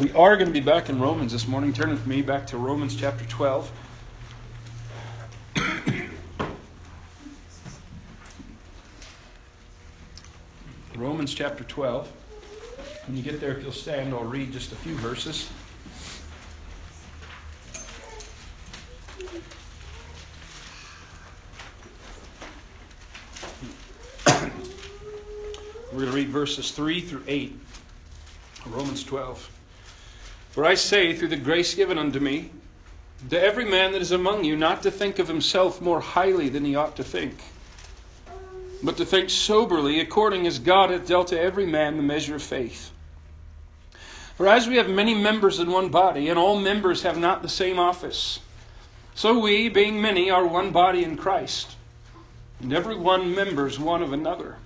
[0.00, 1.74] We are going to be back in Romans this morning.
[1.74, 3.70] Turn with me back to Romans chapter 12.
[10.96, 12.08] Romans chapter 12.
[13.08, 15.50] When you get there, if you'll stand, I'll read just a few verses.
[25.92, 27.60] We're going to read verses 3 through 8.
[28.64, 29.59] Romans 12.
[30.50, 32.50] For I say, through the grace given unto me,
[33.28, 36.64] to every man that is among you, not to think of himself more highly than
[36.64, 37.36] he ought to think,
[38.82, 42.42] but to think soberly, according as God hath dealt to every man the measure of
[42.42, 42.90] faith.
[44.36, 47.48] For as we have many members in one body, and all members have not the
[47.48, 48.40] same office,
[49.14, 51.76] so we, being many, are one body in Christ,
[52.58, 54.56] and every one members one of another.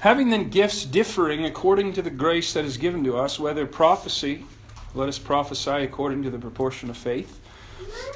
[0.00, 4.44] Having then gifts differing according to the grace that is given to us, whether prophecy,
[4.94, 7.40] let us prophesy according to the proportion of faith.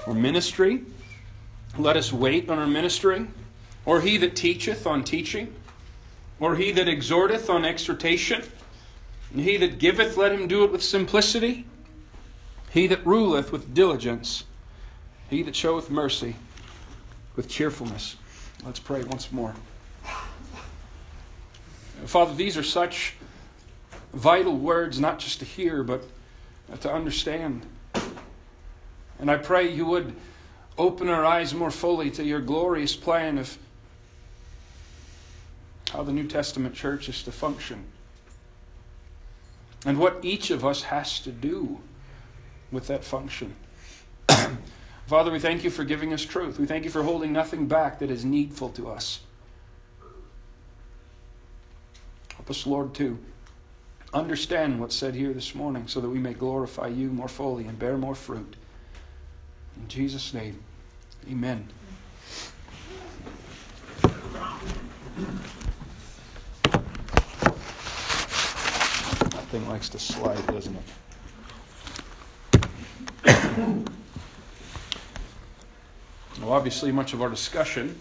[0.06, 0.82] Or ministry.
[1.76, 3.32] Let us wait on our ministering.
[3.84, 5.52] Or he that teacheth on teaching.
[6.40, 8.42] Or he that exhorteth on exhortation.
[9.32, 11.66] And he that giveth, let him do it with simplicity.
[12.70, 14.44] He that ruleth with diligence.
[15.28, 16.36] He that showeth mercy
[17.34, 18.16] with cheerfulness.
[18.64, 19.54] Let's pray once more.
[22.06, 23.14] Father, these are such
[24.12, 26.04] vital words, not just to hear, but
[26.72, 27.64] Uh, to understand.
[29.18, 30.14] And I pray you would
[30.76, 33.56] open our eyes more fully to your glorious plan of
[35.90, 37.84] how the New Testament church is to function
[39.86, 41.80] and what each of us has to do
[42.70, 43.56] with that function.
[45.06, 46.58] Father, we thank you for giving us truth.
[46.58, 49.20] We thank you for holding nothing back that is needful to us.
[52.34, 53.18] Help us, Lord, to
[54.14, 57.78] understand what's said here this morning so that we may glorify you more fully and
[57.78, 58.56] bear more fruit.
[59.76, 60.62] In Jesus' name,
[61.30, 61.68] amen.
[69.22, 70.82] That thing likes to slide, doesn't it?
[76.40, 77.98] well, obviously, much of our discussion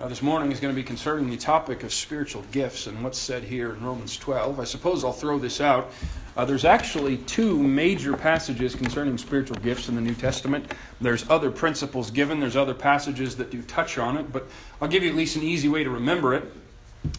[0.00, 3.18] uh, this morning is going to be concerning the topic of spiritual gifts and what's
[3.18, 4.60] said here in Romans 12.
[4.60, 5.90] I suppose I'll throw this out.
[6.36, 10.72] Uh, there's actually two major passages concerning spiritual gifts in the New Testament.
[11.00, 14.46] There's other principles given, there's other passages that do touch on it, but
[14.80, 16.44] I'll give you at least an easy way to remember it.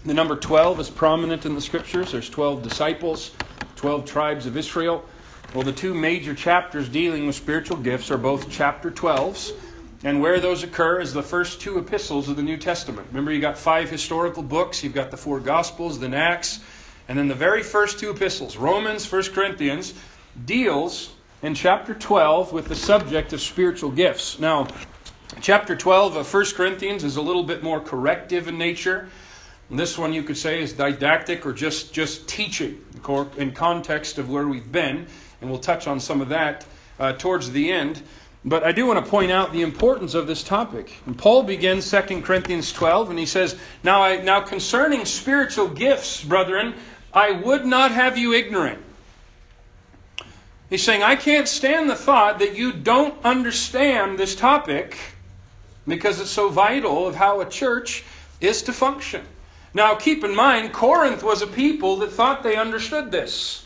[0.06, 2.14] The number 12 is prominent in the scriptures.
[2.14, 3.32] There's 12 disciples,
[3.76, 5.04] 12 tribes of Israel.
[5.54, 9.52] Well, the two major chapters dealing with spiritual gifts are both chapter 12s.
[10.04, 13.08] And where those occur is the first two epistles of the New Testament.
[13.10, 16.62] Remember, you've got five historical books, you've got the four Gospels, then Acts,
[17.10, 19.94] and then the very first two epistles, Romans, 1 Corinthians,
[20.46, 21.12] deals
[21.42, 24.40] in chapter 12 with the subject of spiritual gifts.
[24.40, 24.68] Now,
[25.42, 29.10] chapter 12 of 1 Corinthians is a little bit more corrective in nature.
[29.70, 32.84] And this one you could say is didactic or just, just teaching
[33.38, 35.08] in context of where we've been.
[35.42, 36.66] And we'll touch on some of that
[37.00, 38.02] uh, towards the end.
[38.46, 40.94] But I do want to point out the importance of this topic.
[41.06, 46.24] And Paul begins 2 Corinthians 12, and he says, now, I, now concerning spiritual gifts,
[46.24, 46.76] brethren,
[47.14, 48.82] I would not have you ignorant.
[50.70, 54.96] He's saying, I can't stand the thought that you don't understand this topic
[55.88, 58.06] because it's so vital of how a church
[58.40, 59.26] is to function.
[59.74, 63.66] Now, keep in mind, Corinth was a people that thought they understood this.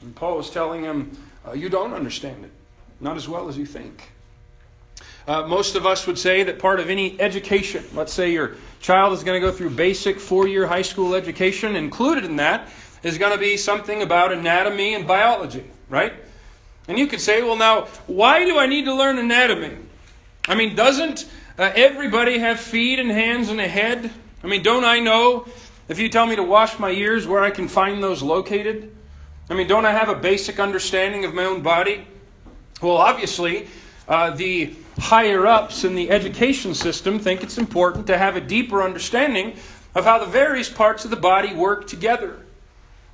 [0.00, 2.52] And Paul was telling them, uh, You don't understand it
[3.02, 4.10] not as well as you think.
[5.26, 9.12] Uh, most of us would say that part of any education, let's say your child
[9.12, 12.68] is going to go through basic four year high school education, included in that
[13.02, 16.12] is going to be something about anatomy and biology, right?
[16.88, 19.76] And you could say, well, now, why do I need to learn anatomy?
[20.48, 24.10] I mean, doesn't uh, everybody have feet and hands and a head?
[24.42, 25.46] I mean, don't I know
[25.88, 28.94] if you tell me to wash my ears where I can find those located?
[29.50, 32.06] I mean, don't I have a basic understanding of my own body?
[32.82, 33.68] Well, obviously,
[34.08, 38.82] uh, the higher ups in the education system think it's important to have a deeper
[38.82, 39.54] understanding
[39.94, 42.40] of how the various parts of the body work together.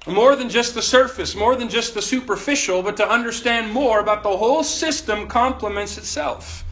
[0.06, 4.22] More than just the surface, more than just the superficial, but to understand more about
[4.22, 6.64] the whole system complements itself.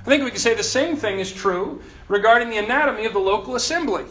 [0.00, 3.18] I think we can say the same thing is true regarding the anatomy of the
[3.18, 4.04] local assembly.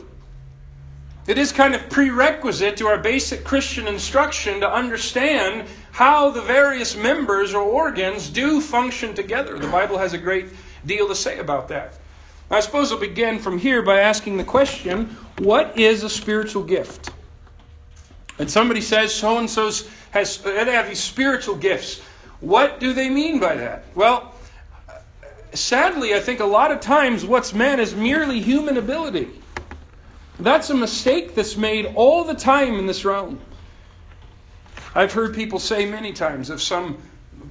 [1.27, 6.95] It is kind of prerequisite to our basic Christian instruction to understand how the various
[6.95, 9.59] members or organs do function together.
[9.59, 10.47] The Bible has a great
[10.85, 11.93] deal to say about that.
[12.49, 17.11] I suppose I'll begin from here by asking the question what is a spiritual gift?
[18.39, 19.71] And somebody says so and so
[20.11, 22.01] has they have these spiritual gifts.
[22.39, 23.85] What do they mean by that?
[23.93, 24.33] Well,
[25.53, 29.29] sadly, I think a lot of times what's meant is merely human ability.
[30.43, 33.39] That's a mistake that's made all the time in this realm.
[34.95, 36.97] I've heard people say many times of some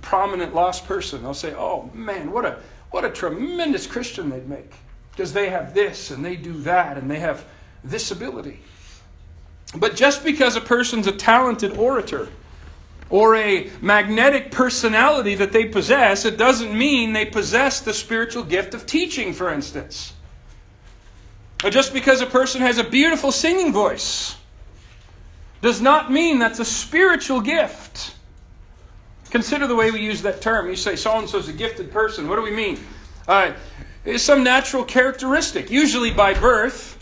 [0.03, 2.59] prominent lost person, they'll say, "Oh man, what a
[2.91, 4.75] what a tremendous Christian they'd make
[5.13, 7.45] because they have this and they do that and they have
[7.85, 8.61] this ability."
[9.77, 12.29] But just because a person's a talented orator
[13.09, 18.75] or a magnetic personality that they possess, it doesn't mean they possess the spiritual gift
[18.75, 20.13] of teaching, for instance.
[21.69, 24.37] Just because a person has a beautiful singing voice
[25.61, 28.15] does not mean that's a spiritual gift.
[29.31, 30.69] Consider the way we use that term.
[30.69, 32.29] You say so and so is a gifted person.
[32.29, 32.79] What do we mean?
[33.29, 33.53] Uh,
[34.05, 36.97] it's some natural characteristic, usually by birth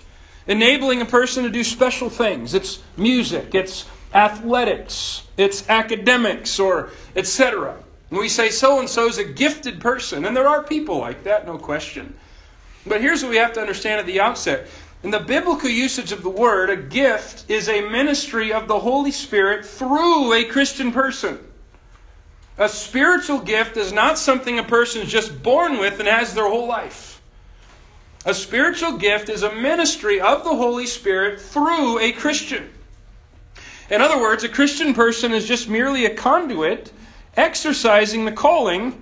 [0.48, 2.54] enabling a person to do special things.
[2.54, 7.76] It's music, it's athletics, it's academics, or etc.
[8.10, 11.24] And we say so and so is a gifted person, and there are people like
[11.24, 12.14] that, no question.
[12.86, 14.68] But here's what we have to understand at the outset.
[15.02, 19.12] In the biblical usage of the word, a gift is a ministry of the Holy
[19.12, 21.38] Spirit through a Christian person.
[22.58, 26.48] A spiritual gift is not something a person is just born with and has their
[26.48, 27.20] whole life.
[28.24, 32.68] A spiritual gift is a ministry of the Holy Spirit through a Christian.
[33.90, 36.92] In other words, a Christian person is just merely a conduit
[37.36, 39.00] exercising the calling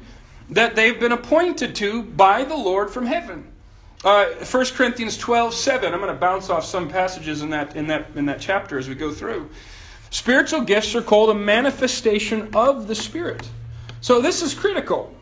[0.51, 3.51] that they've been appointed to by the Lord from heaven.
[4.07, 5.93] Uh, 1 Corinthians 12, 7.
[5.93, 8.89] I'm going to bounce off some passages in that, in, that, in that chapter as
[8.89, 9.51] we go through.
[10.11, 13.51] Spiritual gifts are called a manifestation of the Spirit.
[14.01, 15.13] So this is critical.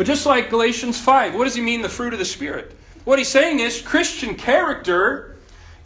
[0.00, 1.34] Just like Galatians 5.
[1.34, 2.76] What does he mean, the fruit of the Spirit?
[3.02, 5.34] What he's saying is Christian character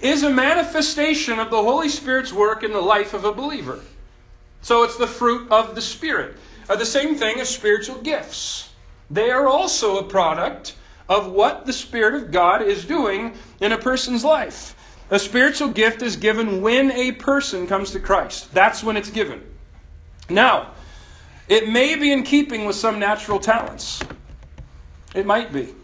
[0.01, 3.81] is a manifestation of the Holy Spirit's work in the life of a believer.
[4.61, 6.37] So it's the fruit of the Spirit.
[6.69, 8.69] Uh, the same thing as spiritual gifts.
[9.11, 10.75] They are also a product
[11.09, 14.75] of what the Spirit of God is doing in a person's life.
[15.11, 18.53] A spiritual gift is given when a person comes to Christ.
[18.55, 19.43] That's when it's given.
[20.31, 20.71] Now,
[21.49, 24.01] it may be in keeping with some natural talents.
[25.15, 25.75] It might be.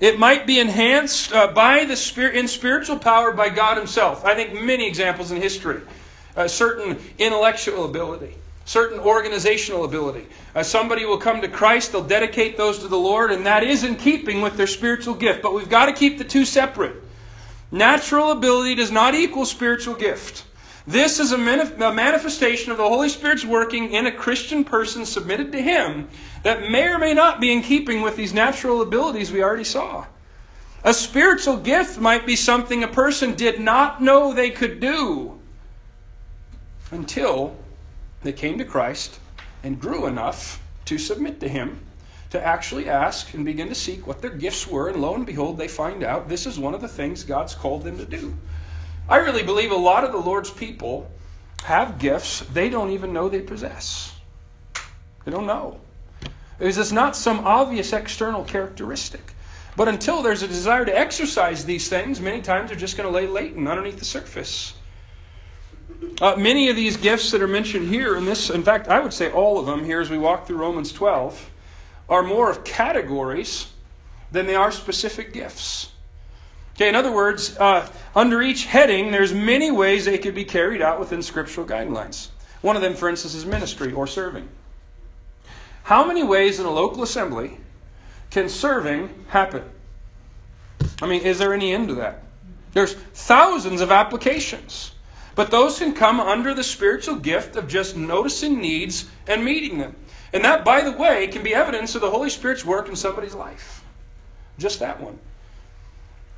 [0.00, 4.24] It might be enhanced uh, by the spirit in spiritual power by God Himself.
[4.24, 5.80] I think many examples in history.
[6.36, 8.36] A certain intellectual ability,
[8.68, 10.26] certain organizational ability.
[10.54, 13.82] Uh, somebody will come to Christ, they'll dedicate those to the Lord, and that is
[13.82, 15.40] in keeping with their spiritual gift.
[15.40, 16.94] But we've got to keep the two separate.
[17.72, 20.44] Natural ability does not equal spiritual gift.
[20.86, 25.62] This is a, manifestation of the Holy Spirit's working in a Christian person submitted to
[25.62, 26.08] Him
[26.42, 30.04] that may or may not be in keeping with these natural abilities we already saw.
[30.84, 35.38] A spiritual gift might be something a person did not know they could do
[36.90, 37.56] until
[38.22, 39.20] they came to Christ
[39.62, 41.80] and grew enough to submit to Him,
[42.30, 45.58] to actually ask and begin to seek what their gifts were, and lo and behold,
[45.58, 48.36] they find out this is one of the things God's called them to do.
[49.08, 51.10] I really believe a lot of the Lord's people
[51.64, 54.14] have gifts they don't even know they possess.
[55.24, 55.80] They don't know.
[56.58, 59.34] Because it's not some obvious external characteristic.
[59.76, 63.14] But until there's a desire to exercise these things, many times they're just going to
[63.14, 64.74] lay latent underneath the surface.
[66.20, 69.12] Uh, many of these gifts that are mentioned here, in this, in fact, I would
[69.12, 71.50] say all of them here as we walk through Romans 12,
[72.08, 73.68] are more of categories
[74.30, 75.90] than they are specific gifts.
[76.74, 80.80] Okay, in other words, uh, under each heading, there's many ways they could be carried
[80.80, 82.28] out within scriptural guidelines.
[82.62, 84.48] One of them, for instance, is ministry or serving.
[85.82, 87.58] How many ways in a local assembly
[88.30, 89.64] can serving happen?
[91.00, 92.22] I mean, is there any end to that?
[92.74, 94.92] There's thousands of applications.
[95.38, 99.94] But those can come under the spiritual gift of just noticing needs and meeting them.
[100.32, 103.36] And that, by the way, can be evidence of the Holy Spirit's work in somebody's
[103.36, 103.84] life.
[104.58, 105.16] Just that one.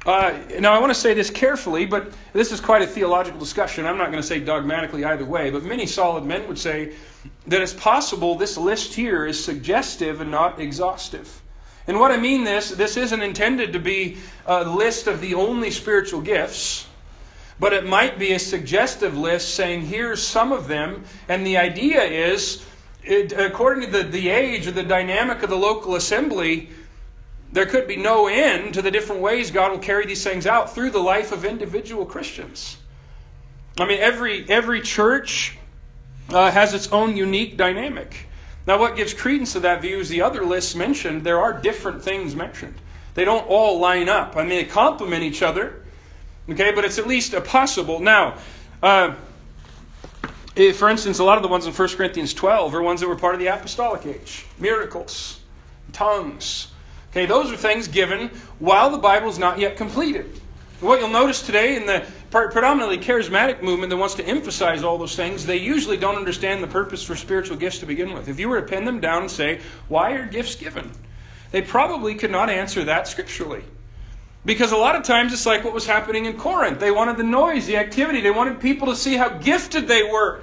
[0.04, 3.86] Uh, now, I want to say this carefully, but this is quite a theological discussion.
[3.86, 6.92] I'm not going to say dogmatically either way, but many solid men would say
[7.46, 11.40] that it's possible this list here is suggestive and not exhaustive.
[11.86, 15.70] And what I mean this, this isn't intended to be a list of the only
[15.70, 16.86] spiritual gifts,
[17.60, 22.02] but it might be a suggestive list saying here's some of them, and the idea
[22.02, 22.64] is,
[23.04, 26.70] it, according to the, the age or the dynamic of the local assembly,
[27.52, 30.74] there could be no end to the different ways God will carry these things out
[30.74, 32.78] through the life of individual Christians.
[33.78, 35.56] I mean, every, every church
[36.30, 38.26] uh, has its own unique dynamic.
[38.66, 42.02] Now, what gives credence to that view is the other lists mentioned, there are different
[42.02, 42.76] things mentioned.
[43.14, 44.36] They don't all line up.
[44.36, 45.79] I mean, they complement each other,
[46.52, 48.00] okay, but it's at least a possible.
[48.00, 48.36] Now,
[48.82, 49.14] uh,
[50.56, 53.08] Eh, for instance, a lot of the ones in 1 Corinthians 12 are ones that
[53.08, 55.40] were part of the apostolic age miracles,
[55.92, 56.68] tongues.
[57.10, 58.28] Okay, those are things given
[58.58, 60.40] while the Bible is not yet completed.
[60.80, 65.14] What you'll notice today in the predominantly charismatic movement that wants to emphasize all those
[65.14, 68.28] things, they usually don't understand the purpose for spiritual gifts to begin with.
[68.28, 70.90] If you were to pin them down and say, Why are gifts given?
[71.52, 73.64] they probably could not answer that scripturally.
[74.44, 76.80] Because a lot of times it's like what was happening in Corinth.
[76.80, 80.40] They wanted the noise, the activity, they wanted people to see how gifted they were.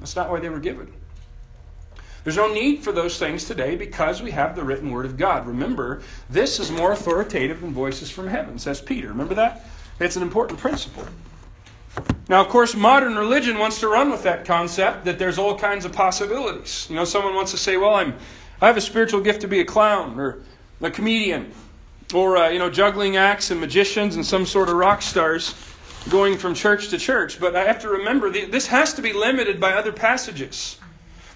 [0.00, 0.92] That's not why they were given.
[2.24, 5.46] There's no need for those things today because we have the written word of God.
[5.46, 9.08] Remember, this is more authoritative than voices from heaven, says Peter.
[9.08, 9.66] Remember that?
[10.00, 11.06] It's an important principle.
[12.28, 15.84] Now, of course, modern religion wants to run with that concept that there's all kinds
[15.84, 16.86] of possibilities.
[16.88, 18.16] You know, someone wants to say, well, I'm,
[18.60, 20.38] I have a spiritual gift to be a clown or
[20.80, 21.52] a comedian
[22.12, 25.54] or, uh, you know, juggling acts and magicians and some sort of rock stars
[26.10, 27.40] going from church to church.
[27.40, 30.78] But I have to remember, this has to be limited by other passages.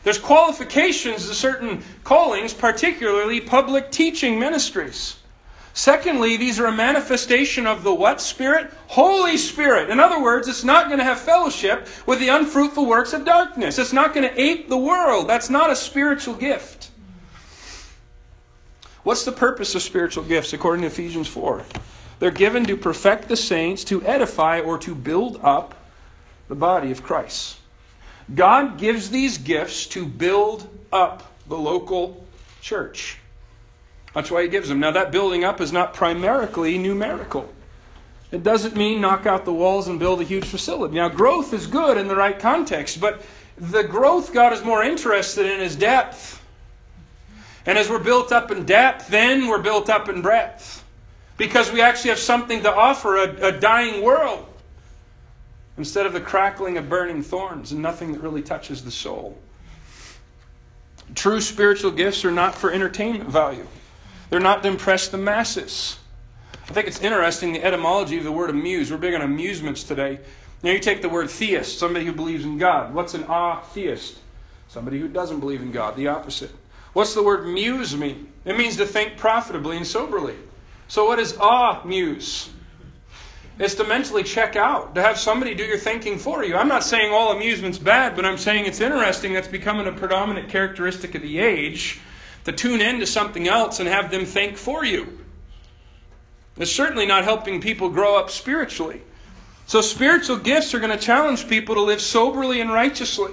[0.05, 5.17] There's qualifications to certain callings, particularly public teaching ministries.
[5.75, 8.73] Secondly, these are a manifestation of the what spirit?
[8.89, 9.91] Holy Spirit.
[9.91, 13.79] In other words, it's not going to have fellowship with the unfruitful works of darkness.
[13.79, 15.29] It's not going to ape the world.
[15.29, 16.88] That's not a spiritual gift.
[19.09, 21.65] What's the purpose of spiritual gifts according to Ephesians 4?
[22.19, 25.75] They're given to perfect the saints, to edify, or to build up
[26.49, 27.57] the body of Christ.
[28.35, 32.23] God gives these gifts to build up the local
[32.61, 33.17] church.
[34.12, 34.79] That's why He gives them.
[34.79, 37.49] Now, that building up is not primarily numerical.
[38.31, 40.97] It doesn't mean knock out the walls and build a huge facility.
[40.97, 43.23] Now, growth is good in the right context, but
[43.57, 46.38] the growth God is more interested in is depth.
[47.69, 50.83] And as we're built up in depth, then we're built up in breadth.
[51.37, 54.47] Because we actually have something to offer a, a dying world
[55.77, 59.37] instead of the crackling of burning thorns and nothing that really touches the soul.
[61.15, 63.67] True spiritual gifts are not for entertainment value,
[64.31, 65.99] they're not to impress the masses.
[66.71, 68.91] I think it's interesting the etymology of the word amuse.
[68.91, 70.21] We're big on amusements today.
[70.63, 72.95] Now, you take the word theist, somebody who believes in God.
[72.95, 74.19] What's an atheist?
[74.69, 76.51] Somebody who doesn't believe in God, the opposite.
[76.92, 78.33] What's the word muse mean?
[78.45, 80.37] It means to think profitably and soberly.
[80.88, 82.50] So, what is ah muse?
[83.59, 86.57] It's to mentally check out, to have somebody do your thinking for you.
[86.57, 90.49] I'm not saying all amusement's bad, but I'm saying it's interesting that's becoming a predominant
[90.49, 92.00] characteristic of the age
[92.45, 95.18] to tune in to something else and have them think for you.
[96.57, 99.02] It's certainly not helping people grow up spiritually.
[99.66, 103.33] So, spiritual gifts are going to challenge people to live soberly and righteously.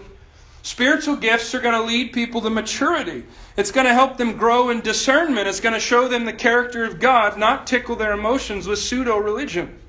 [0.63, 3.23] Spiritual gifts are going to lead people to maturity.
[3.57, 5.47] It's going to help them grow in discernment.
[5.47, 9.17] It's going to show them the character of God, not tickle their emotions with pseudo
[9.17, 9.79] religion.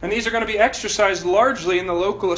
[0.00, 2.32] And these are going to be exercised largely in the local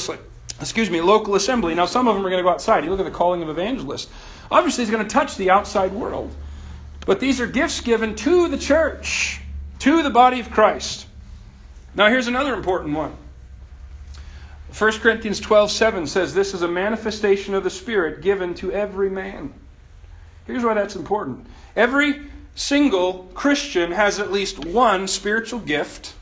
[0.60, 1.74] excuse me, local assembly.
[1.74, 2.84] Now, some of them are going to go outside.
[2.84, 4.10] You look at the calling of evangelists.
[4.50, 6.34] Obviously, it's going to touch the outside world.
[7.06, 9.40] But these are gifts given to the church,
[9.80, 11.06] to the body of Christ.
[11.94, 13.16] Now, here's another important one.
[14.76, 19.08] 1 Corinthians 12 7 says, This is a manifestation of the Spirit given to every
[19.08, 19.54] man.
[20.46, 21.46] Here's why that's important.
[21.76, 22.20] Every
[22.54, 26.14] single Christian has at least one spiritual gift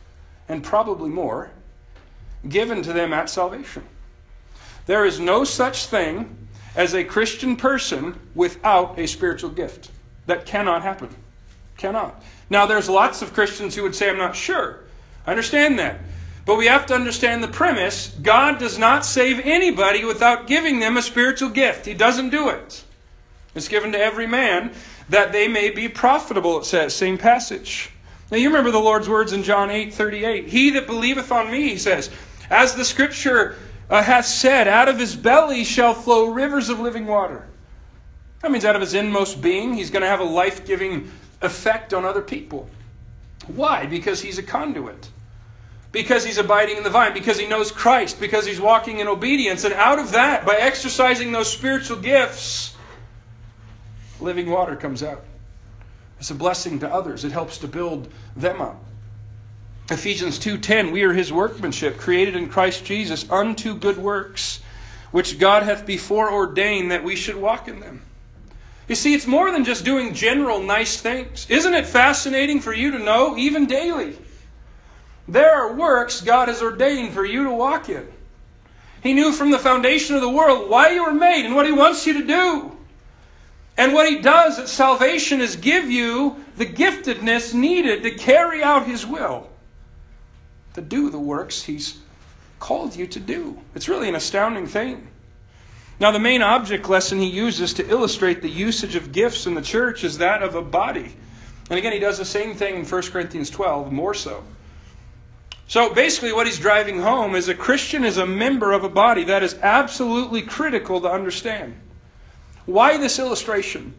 [0.48, 1.50] and probably more,
[2.48, 3.84] given to them at salvation.
[4.86, 9.90] There is no such thing as a Christian person without a spiritual gift.
[10.26, 11.08] That cannot happen.
[11.76, 12.22] Cannot.
[12.48, 14.80] Now, there's lots of Christians who would say, I'm not sure.
[15.26, 16.00] I understand that.
[16.44, 20.96] But we have to understand the premise God does not save anybody without giving them
[20.96, 21.86] a spiritual gift.
[21.86, 22.84] He doesn't do it.
[23.54, 24.72] It's given to every man
[25.08, 27.90] that they may be profitable, it says, same passage.
[28.30, 30.48] Now you remember the Lord's words in John 8 38.
[30.48, 32.08] He that believeth on me, he says,
[32.48, 33.56] as the scripture
[33.90, 37.46] uh, hath said, out of his belly shall flow rivers of living water.
[38.40, 41.10] That means out of his inmost being, he's going to have a life giving
[41.42, 42.68] effect on other people.
[43.46, 43.86] Why?
[43.86, 45.10] Because he's a conduit.
[45.92, 47.12] Because he's abiding in the vine.
[47.12, 48.18] Because he knows Christ.
[48.18, 49.64] Because he's walking in obedience.
[49.64, 52.71] And out of that, by exercising those spiritual gifts,
[54.22, 55.24] living water comes out.
[56.18, 57.24] It's a blessing to others.
[57.24, 58.82] It helps to build them up.
[59.90, 64.60] Ephesians 2:10 We are his workmanship created in Christ Jesus unto good works
[65.10, 68.02] which God hath before ordained that we should walk in them.
[68.88, 71.46] You see it's more than just doing general nice things.
[71.50, 74.16] Isn't it fascinating for you to know even daily
[75.28, 78.06] there are works God has ordained for you to walk in.
[79.02, 81.72] He knew from the foundation of the world why you were made and what he
[81.72, 82.76] wants you to do.
[83.82, 88.86] And what he does at salvation is give you the giftedness needed to carry out
[88.86, 89.50] his will,
[90.74, 91.98] to do the works he's
[92.60, 93.58] called you to do.
[93.74, 95.08] It's really an astounding thing.
[95.98, 99.60] Now, the main object lesson he uses to illustrate the usage of gifts in the
[99.60, 101.12] church is that of a body.
[101.68, 104.44] And again, he does the same thing in 1 Corinthians 12, more so.
[105.66, 109.24] So basically, what he's driving home is a Christian is a member of a body.
[109.24, 111.74] That is absolutely critical to understand.
[112.66, 113.94] Why this illustration?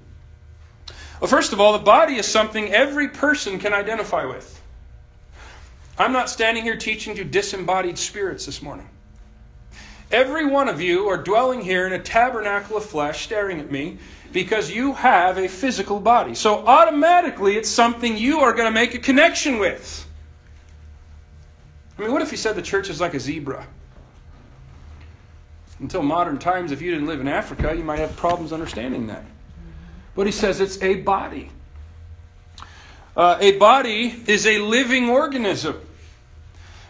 [1.19, 4.61] Well, first of all, the body is something every person can identify with.
[5.97, 8.89] I'm not standing here teaching to disembodied spirits this morning.
[10.11, 13.97] Every one of you are dwelling here in a tabernacle of flesh, staring at me,
[14.31, 16.35] because you have a physical body.
[16.35, 20.07] So automatically, it's something you are going to make a connection with.
[21.97, 23.67] I mean, what if he said the church is like a zebra?
[25.83, 29.25] Until modern times, if you didn't live in Africa, you might have problems understanding that.
[30.15, 31.49] But he says it's a body.
[33.17, 35.81] Uh, a body is a living organism.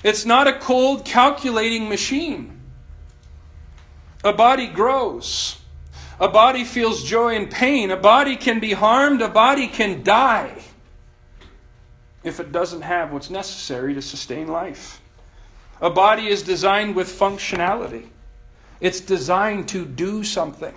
[0.04, 2.62] It's not a cold calculating machine.
[4.24, 5.60] A body grows.
[6.20, 7.90] A body feels joy and pain.
[7.90, 9.24] A body can be harmed.
[9.24, 10.54] A body can die
[12.24, 15.02] if it doesn't have what's necessary to sustain life.
[15.82, 18.10] A body is designed with functionality,
[18.84, 20.76] it's designed to do something.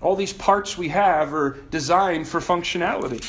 [0.00, 3.22] All these parts we have are designed for functionality.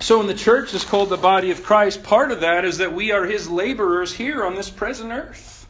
[0.00, 2.92] So, in the church is called the body of Christ, part of that is that
[2.92, 5.66] we are his laborers here on this present earth.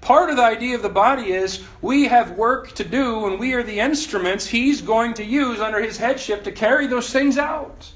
[0.00, 3.52] Part of the idea of the body is we have work to do and we
[3.52, 7.92] are the instruments he's going to use under his headship to carry those things out.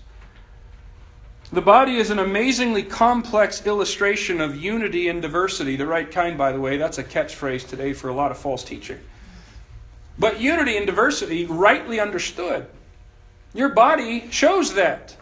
[1.53, 6.51] The body is an amazingly complex illustration of unity and diversity, the right kind, by
[6.51, 6.79] the way.
[6.79, 8.99] That's a catchphrase today for a lot of false teaching.
[10.19, 12.67] But unity and diversity, rightly understood,
[13.53, 15.15] your body shows that.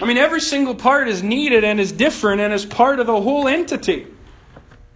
[0.00, 3.20] I mean, every single part is needed and is different and is part of the
[3.20, 4.06] whole entity.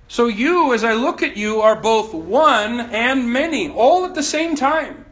[0.06, 4.22] So, you, as I look at you, are both one and many, all at the
[4.22, 5.04] same time.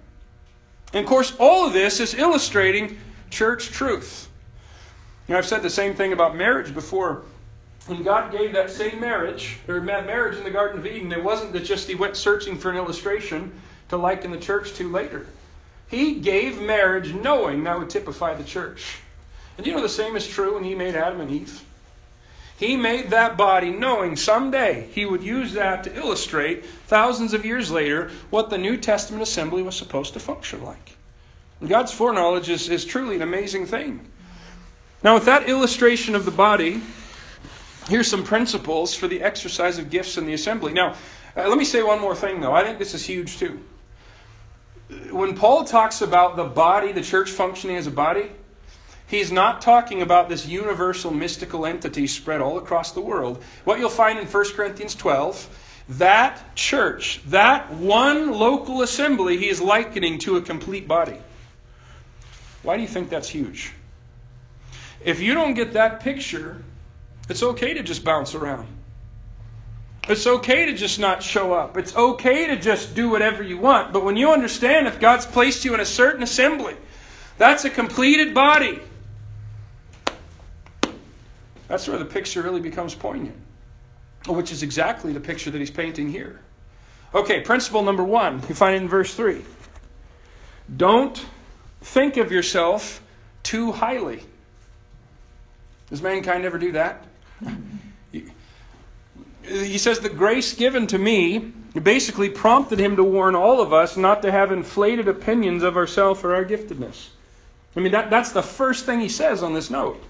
[0.92, 2.98] And of course, all of this is illustrating
[3.28, 4.28] church truth.
[5.36, 7.22] I've said the same thing about marriage before.
[7.86, 11.52] When God gave that same marriage, or marriage in the Garden of Eden, it wasn't
[11.52, 13.52] that just He went searching for an illustration
[13.88, 15.26] to liken the church to later.
[15.88, 18.98] He gave marriage knowing that would typify the church.
[19.58, 21.64] And you know the same is true when He made Adam and Eve?
[22.56, 27.70] He made that body knowing someday He would use that to illustrate, thousands of years
[27.70, 30.96] later, what the New Testament assembly was supposed to function like.
[31.60, 34.06] And God's foreknowledge is, is truly an amazing thing.
[35.02, 36.80] Now, with that illustration of the body,
[37.88, 40.72] here's some principles for the exercise of gifts in the assembly.
[40.72, 40.94] Now,
[41.36, 42.52] uh, let me say one more thing, though.
[42.52, 43.60] I think this is huge, too.
[45.10, 48.30] When Paul talks about the body, the church functioning as a body,
[49.08, 53.42] he's not talking about this universal mystical entity spread all across the world.
[53.64, 55.58] What you'll find in 1 Corinthians 12
[55.98, 61.18] that church, that one local assembly, he is likening to a complete body.
[62.62, 63.72] Why do you think that's huge?
[65.04, 66.62] If you don't get that picture,
[67.28, 68.68] it's okay to just bounce around.
[70.08, 71.76] It's okay to just not show up.
[71.76, 73.92] It's okay to just do whatever you want.
[73.92, 76.76] But when you understand if God's placed you in a certain assembly,
[77.38, 78.80] that's a completed body.
[81.68, 83.36] That's where the picture really becomes poignant,
[84.26, 86.40] which is exactly the picture that he's painting here.
[87.14, 89.42] Okay, principle number one, you find it in verse 3.
[90.76, 91.24] Don't
[91.80, 93.02] think of yourself
[93.42, 94.22] too highly.
[95.92, 97.04] Does mankind ever do that?
[99.42, 101.52] He says, The grace given to me
[101.82, 106.24] basically prompted him to warn all of us not to have inflated opinions of ourselves
[106.24, 107.08] or our giftedness.
[107.76, 110.02] I mean, that, that's the first thing he says on this note.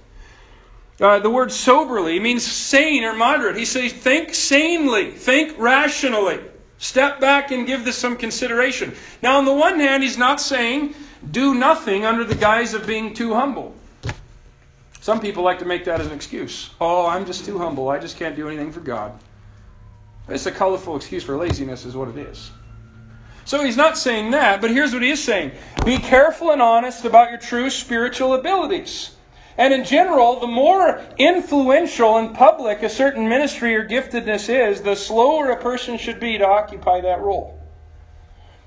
[1.00, 3.56] Uh, the word soberly means sane or moderate.
[3.56, 6.38] He says, think sanely, think rationally.
[6.78, 8.94] Step back and give this some consideration.
[9.20, 10.94] Now, on the one hand, he's not saying
[11.28, 13.74] do nothing under the guise of being too humble.
[15.02, 16.70] Some people like to make that as an excuse.
[16.80, 17.88] Oh, I'm just too humble.
[17.88, 19.18] I just can't do anything for God.
[20.28, 22.52] It's a colorful excuse for laziness, is what it is.
[23.44, 25.50] So he's not saying that, but here's what he is saying
[25.84, 29.16] Be careful and honest about your true spiritual abilities.
[29.58, 34.94] And in general, the more influential and public a certain ministry or giftedness is, the
[34.94, 37.60] slower a person should be to occupy that role.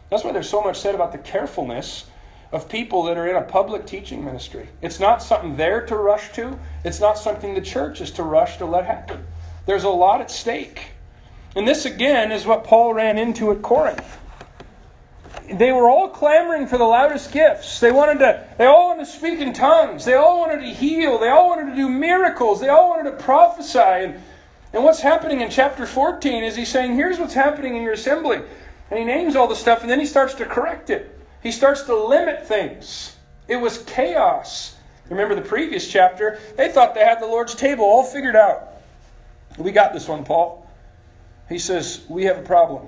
[0.10, 2.08] That's why there's so much said about the carefulness
[2.56, 4.70] of people that are in a public teaching ministry.
[4.82, 8.58] It's not something they're to rush to, it's not something the church is to rush
[8.58, 9.26] to let happen.
[9.66, 10.92] There's a lot at stake.
[11.56, 14.18] And this, again, is what Paul ran into at Corinth.
[15.52, 17.80] They were all clamoring for the loudest gifts.
[17.80, 20.06] They wanted to, they all wanted to speak in tongues.
[20.06, 21.20] They all wanted to heal.
[21.20, 22.62] They all wanted to do miracles.
[22.62, 23.80] They all wanted to prophesy.
[23.80, 24.22] And
[24.76, 28.42] And what's happening in chapter 14 is he's saying, here's what's happening in your assembly.
[28.90, 31.15] And he names all the stuff and then he starts to correct it.
[31.46, 33.16] He starts to limit things.
[33.48, 34.76] It was chaos.
[35.12, 36.40] Remember the previous chapter?
[36.58, 38.74] They thought they had the Lord's table all figured out.
[39.60, 40.68] We got this one, Paul.
[41.48, 42.88] He says, We have a problem.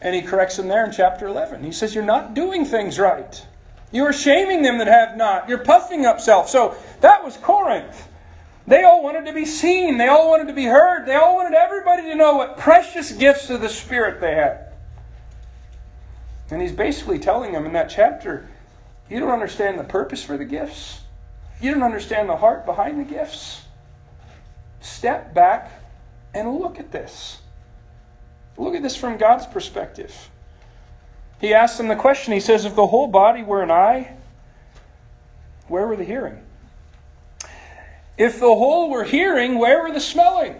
[0.00, 1.62] And he corrects them there in chapter 11.
[1.62, 3.46] He says, You're not doing things right.
[3.92, 5.48] You are shaming them that have not.
[5.48, 6.48] You're puffing up self.
[6.48, 8.08] So that was Corinth.
[8.66, 9.98] They all wanted to be seen.
[9.98, 11.06] They all wanted to be heard.
[11.06, 14.67] They all wanted everybody to know what precious gifts of the Spirit they had.
[16.50, 18.48] And he's basically telling them in that chapter
[19.10, 21.00] you don't understand the purpose for the gifts,
[21.60, 23.62] you don't understand the heart behind the gifts.
[24.80, 25.72] Step back
[26.34, 27.38] and look at this.
[28.56, 30.30] Look at this from God's perspective.
[31.40, 34.16] He asks them the question He says, If the whole body were an eye,
[35.68, 36.42] where were the hearing?
[38.16, 40.56] If the whole were hearing, where were the smelling?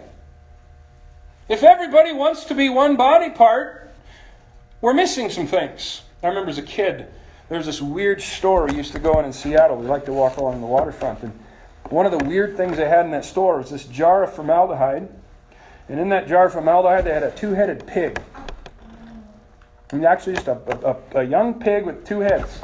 [1.49, 3.88] If everybody wants to be one body part,
[4.81, 6.01] we're missing some things.
[6.23, 7.07] I remember as a kid,
[7.49, 9.77] there was this weird store we used to go in in Seattle.
[9.77, 11.23] We liked to walk along the waterfront.
[11.23, 11.37] And
[11.89, 15.09] one of the weird things they had in that store was this jar of formaldehyde.
[15.89, 18.21] And in that jar of formaldehyde, they had a two headed pig.
[19.91, 22.61] And actually, just a, a, a young pig with two heads.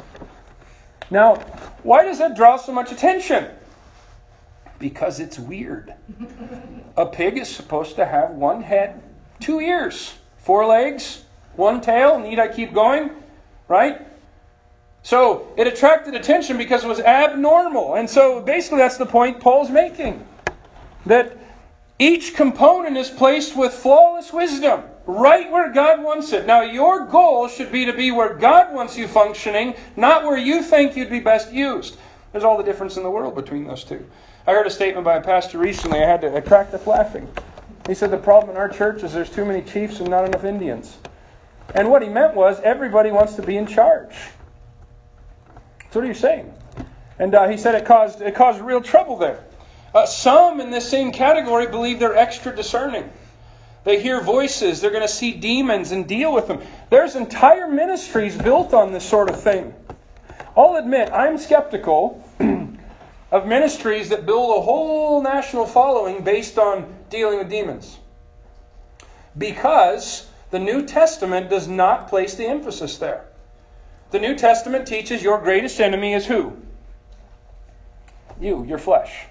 [1.10, 1.36] Now,
[1.82, 3.48] why does that draw so much attention?
[4.78, 5.96] Because it's weird.
[6.96, 9.02] A pig is supposed to have one head,
[9.40, 11.25] two ears, four legs,
[11.58, 12.20] one tail.
[12.20, 13.12] Need I keep going?
[13.68, 14.02] Right?
[15.04, 17.96] So it attracted attention because it was abnormal.
[17.96, 20.26] And so basically, that's the point Paul's making.
[21.06, 21.38] That
[22.00, 26.46] each component is placed with flawless wisdom, right where God wants it.
[26.46, 30.64] Now, your goal should be to be where God wants you functioning, not where you
[30.64, 31.98] think you'd be best used.
[32.32, 34.06] There's all the difference in the world between those two.
[34.48, 36.04] I heard a statement by a pastor recently.
[36.04, 37.30] I had to I cracked up laughing.
[37.88, 40.44] He said the problem in our church is there's too many chiefs and not enough
[40.44, 40.98] Indians.
[41.74, 44.16] And what he meant was everybody wants to be in charge.
[45.80, 46.54] That's what he's saying.
[47.20, 49.44] And uh, he said it caused it caused real trouble there.
[49.94, 53.10] Uh, some in this same category believe they're extra discerning.
[53.86, 56.62] They hear voices, they're going to see demons and deal with them.
[56.90, 59.74] There's entire ministries built on this sort of thing.
[60.58, 62.28] I'll admit, I'm skeptical
[63.32, 68.00] of ministries that build a whole national following based on dealing with demons.
[69.38, 73.26] Because the New Testament does not place the emphasis there.
[74.12, 76.58] The New Testament teaches your greatest enemy is who?
[78.40, 79.26] You, your flesh.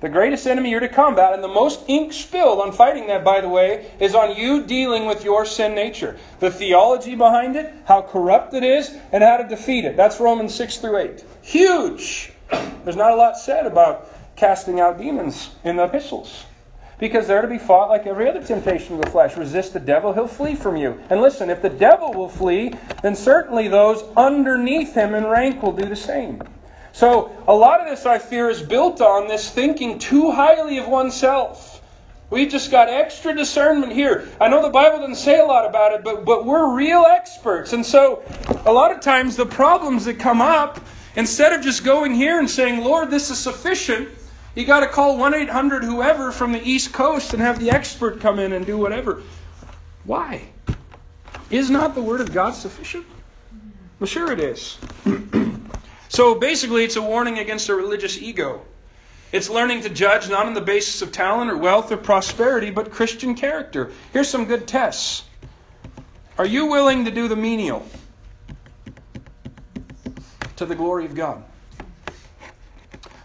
[0.00, 3.40] The greatest enemy you're to combat, and the most ink spilled on fighting that, by
[3.40, 6.16] the way, is on you dealing with your sin nature.
[6.38, 9.96] The theology behind it, how corrupt it is, and how to defeat it.
[9.96, 11.24] That's Romans 6 through 8.
[11.42, 12.32] Huge!
[12.84, 16.46] There's not a lot said about casting out demons in the epistles.
[16.98, 19.36] Because they're to be fought like every other temptation of the flesh.
[19.36, 21.00] Resist the devil, he'll flee from you.
[21.10, 25.72] And listen, if the devil will flee, then certainly those underneath him in rank will
[25.72, 26.42] do the same.
[26.92, 30.88] So, a lot of this, I fear, is built on this thinking too highly of
[30.88, 31.80] oneself.
[32.30, 34.28] We've just got extra discernment here.
[34.40, 37.72] I know the Bible doesn't say a lot about it, but, but we're real experts.
[37.72, 38.22] And so,
[38.66, 40.80] a lot of times, the problems that come up,
[41.16, 44.08] instead of just going here and saying, Lord, this is sufficient,
[44.54, 48.20] you got to call 1 800 whoever from the East Coast and have the expert
[48.20, 49.22] come in and do whatever.
[50.04, 50.48] Why?
[51.50, 53.06] Is not the Word of God sufficient?
[53.98, 54.78] Well, sure it is.
[56.08, 58.62] So basically, it's a warning against a religious ego.
[59.30, 62.90] It's learning to judge not on the basis of talent or wealth or prosperity, but
[62.90, 63.92] Christian character.
[64.12, 65.24] Here's some good tests.
[66.38, 67.86] Are you willing to do the menial
[70.56, 71.44] to the glory of God?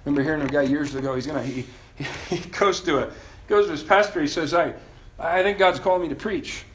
[0.06, 1.16] Remember hearing a guy years ago.
[1.16, 1.66] He's gonna he,
[2.30, 3.12] he, goes to a
[3.48, 4.22] goes to his pastor.
[4.22, 4.74] He says, "I
[5.18, 6.66] I think God's calling me to preach."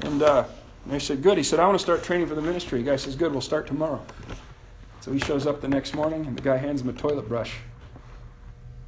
[0.00, 0.44] And uh,
[0.86, 2.96] they said, "Good." He said, "I want to start training for the ministry." The guy
[2.96, 3.32] says, "Good.
[3.32, 4.04] We'll start tomorrow."
[5.00, 7.58] So he shows up the next morning, and the guy hands him a toilet brush.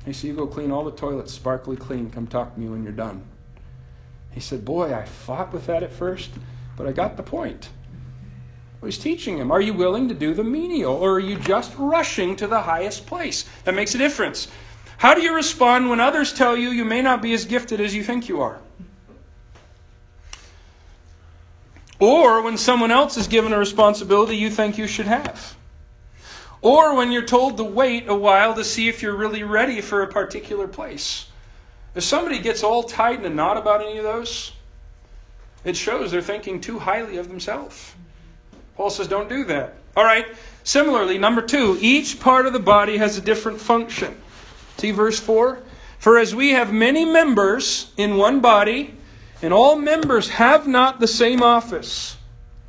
[0.07, 2.11] He said, You go clean all the toilets, sparkly clean.
[2.11, 3.23] Come talk to me when you're done.
[4.31, 6.31] He said, Boy, I fought with that at first,
[6.77, 7.69] but I got the point.
[8.87, 9.51] He's teaching him.
[9.51, 13.07] Are you willing to do the menial, or are you just rushing to the highest
[13.07, 13.45] place?
[13.65, 14.49] That makes a difference.
[14.99, 17.95] How do you respond when others tell you you may not be as gifted as
[17.95, 18.59] you think you are?
[21.99, 25.57] Or when someone else is given a responsibility you think you should have?
[26.63, 30.03] Or when you're told to wait a while to see if you're really ready for
[30.03, 31.27] a particular place.
[31.95, 34.53] If somebody gets all tied in a knot about any of those,
[35.65, 37.95] it shows they're thinking too highly of themselves.
[38.77, 39.75] Paul says, don't do that.
[39.97, 40.27] All right.
[40.65, 44.21] Similarly, number two, each part of the body has a different function.
[44.79, 45.63] See verse 4?
[45.99, 48.95] For as we have many members in one body,
[49.43, 52.17] and all members have not the same office,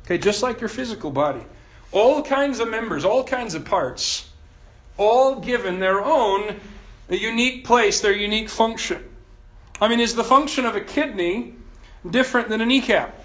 [0.04, 1.44] okay, just like your physical body,
[1.92, 4.28] all kinds of members, all kinds of parts,
[4.96, 6.60] all given their own
[7.08, 9.04] unique place, their unique function.
[9.80, 11.54] I mean, is the function of a kidney
[12.08, 13.17] different than a kneecap?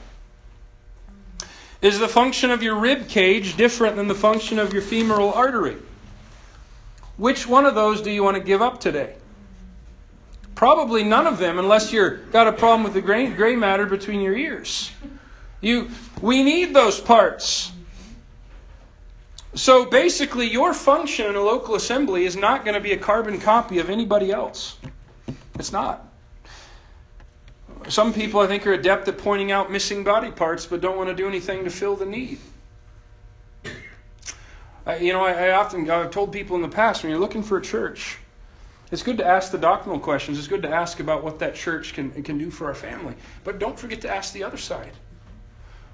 [1.83, 5.75] Is the function of your rib cage different than the function of your femoral artery?
[7.17, 9.15] Which one of those do you want to give up today?
[10.55, 14.21] Probably none of them, unless you've got a problem with the gray, gray matter between
[14.21, 14.91] your ears.
[15.59, 15.89] You,
[16.21, 17.73] we need those parts.
[19.53, 23.41] So basically, your function in a local assembly is not going to be a carbon
[23.41, 24.77] copy of anybody else.
[25.59, 26.12] It's not.
[27.89, 31.09] Some people, I think, are adept at pointing out missing body parts, but don't want
[31.09, 32.39] to do anything to fill the need.
[34.85, 37.43] I, you know, I, I often I've told people in the past when you're looking
[37.43, 38.17] for a church,
[38.91, 40.37] it's good to ask the doctrinal questions.
[40.37, 43.59] It's good to ask about what that church can can do for our family, but
[43.59, 44.91] don't forget to ask the other side.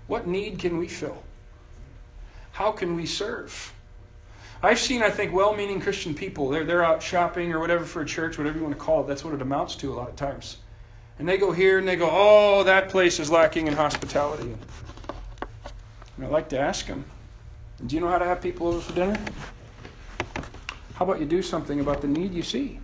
[0.08, 1.22] What need can we fill?
[2.52, 3.74] How can we serve?
[4.62, 6.50] I've seen, I think, well meaning Christian people.
[6.50, 9.08] They're, they're out shopping or whatever for a church, whatever you want to call it.
[9.08, 10.58] That's what it amounts to a lot of times.
[11.20, 14.56] And they go here and they go, oh, that place is lacking in hospitality.
[16.16, 17.04] And I like to ask them,
[17.86, 19.20] do you know how to have people over for dinner?
[20.96, 22.80] How about you do something about the need you see?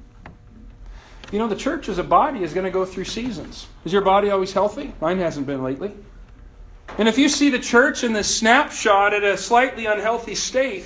[1.32, 3.68] You know, the church as a body is going to go through seasons.
[3.84, 4.94] Is your body always healthy?
[5.02, 5.92] Mine hasn't been lately.
[6.98, 10.86] And if you see the church in this snapshot at a slightly unhealthy state,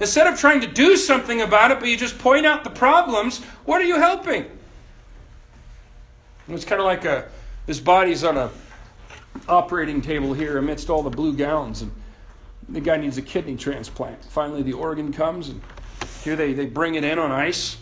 [0.00, 3.42] instead of trying to do something about it, but you just point out the problems,
[3.64, 4.44] what are you helping?
[6.48, 7.28] It's kind of like a,
[7.66, 8.50] this body's on a
[9.48, 11.92] operating table here amidst all the blue gowns, and
[12.68, 14.24] the guy needs a kidney transplant.
[14.24, 15.60] Finally, the organ comes, and
[16.22, 17.76] here they, they bring it in on ice.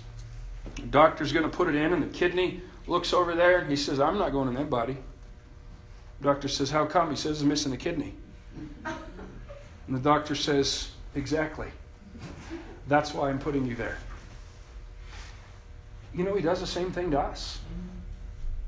[0.77, 3.77] The doctor's going to put it in, and the kidney looks over there, and he
[3.77, 4.97] says, I'm not going in that body.
[6.21, 7.11] The doctor says, How come?
[7.11, 8.15] He says, I'm missing a kidney.
[8.85, 11.69] And the doctor says, Exactly.
[12.89, 13.99] That's why I'm putting you there.
[16.15, 17.59] You know, he does the same thing to us.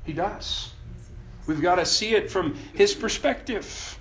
[0.03, 0.71] He does.
[1.47, 3.97] We've got to see it from his perspective.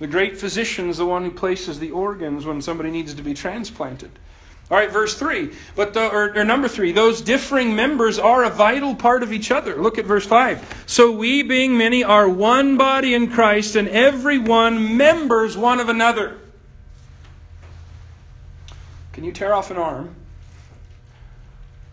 [0.00, 3.34] The great physician is the one who places the organs when somebody needs to be
[3.34, 4.10] transplanted.
[4.70, 5.50] All right, verse 3.
[5.74, 9.50] But the, or, or, number 3, those differing members are a vital part of each
[9.50, 9.76] other.
[9.76, 10.84] Look at verse 5.
[10.86, 15.88] So we, being many, are one body in Christ, and every one members one of
[15.88, 16.38] another.
[19.14, 20.14] Can you tear off an arm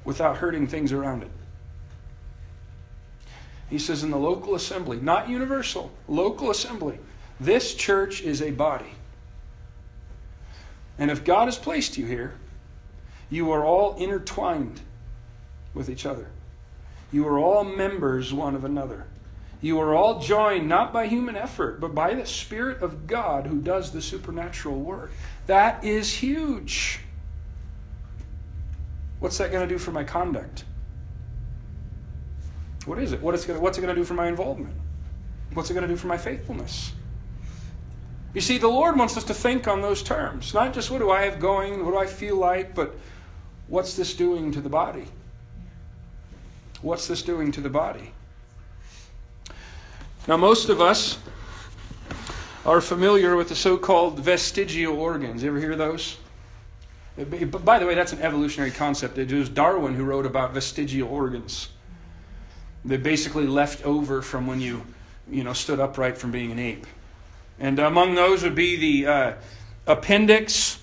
[0.03, 1.31] without hurting things around it?
[3.69, 6.99] He says in the local assembly, not universal, local assembly,
[7.39, 8.93] this church is a body.
[10.97, 12.35] And if God has placed you here,
[13.29, 14.81] you are all intertwined
[15.73, 16.27] with each other.
[17.11, 19.05] You are all members one of another.
[19.61, 23.59] You are all joined not by human effort, but by the Spirit of God who
[23.59, 25.11] does the supernatural work.
[25.47, 26.99] That is huge.
[29.19, 30.65] What's that going to do for my conduct?
[32.85, 33.21] What is it?
[33.21, 34.75] What is it what's it going to do for my involvement?
[35.53, 36.93] What's it going to do for my faithfulness?
[38.33, 40.53] You see, the Lord wants us to think on those terms.
[40.53, 42.95] Not just what do I have going, what do I feel like, but
[43.67, 45.05] what's this doing to the body?
[46.81, 48.11] What's this doing to the body?
[50.27, 51.17] Now, most of us
[52.65, 55.41] are familiar with the so called vestigial organs.
[55.41, 56.17] You ever hear those?
[57.17, 59.17] By the way, that's an evolutionary concept.
[59.17, 61.69] It was Darwin who wrote about vestigial organs.
[62.85, 64.81] They're basically left over from when you,
[65.29, 66.85] you know, stood upright from being an ape.
[67.59, 69.33] And among those would be the uh,
[69.87, 70.79] appendix.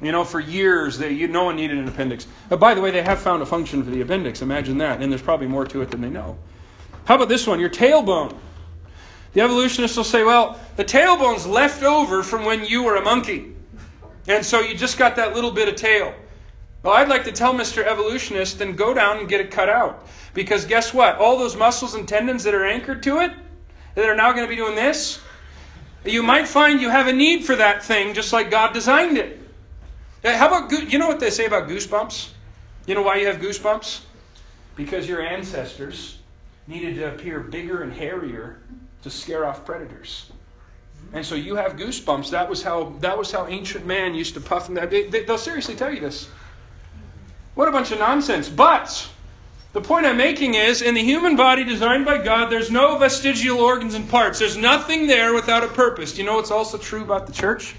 [0.00, 2.26] You know, for years, they, you, no one needed an appendix.
[2.48, 4.40] But by the way, they have found a function for the appendix.
[4.40, 5.02] Imagine that.
[5.02, 6.38] And there's probably more to it than they know.
[7.06, 7.58] How about this one?
[7.58, 8.36] Your tailbone.
[9.32, 13.54] The evolutionists will say, well, the tailbone's left over from when you were a monkey.
[14.28, 16.14] And so you just got that little bit of tail.
[16.82, 17.84] Well, I'd like to tell Mr.
[17.84, 20.06] Evolutionist, then go down and get it cut out.
[20.34, 21.16] Because guess what?
[21.16, 23.32] All those muscles and tendons that are anchored to it,
[23.94, 25.20] that are now going to be doing this,
[26.04, 29.40] you might find you have a need for that thing just like God designed it.
[30.24, 32.30] How about, you know what they say about goosebumps?
[32.86, 34.00] You know why you have goosebumps?
[34.76, 36.18] Because your ancestors
[36.66, 38.58] needed to appear bigger and hairier
[39.02, 40.30] to scare off predators.
[41.12, 42.30] And so you have goosebumps.
[42.30, 44.66] That was how that was how ancient man used to puff.
[44.66, 44.74] Them.
[44.90, 46.28] They, they, they'll seriously tell you this.
[47.56, 48.50] What a bunch of nonsense.
[48.50, 49.08] But
[49.72, 53.60] the point I'm making is in the human body designed by God, there's no vestigial
[53.60, 54.38] organs and parts.
[54.38, 56.12] There's nothing there without a purpose.
[56.12, 57.74] Do you know what's also true about the church?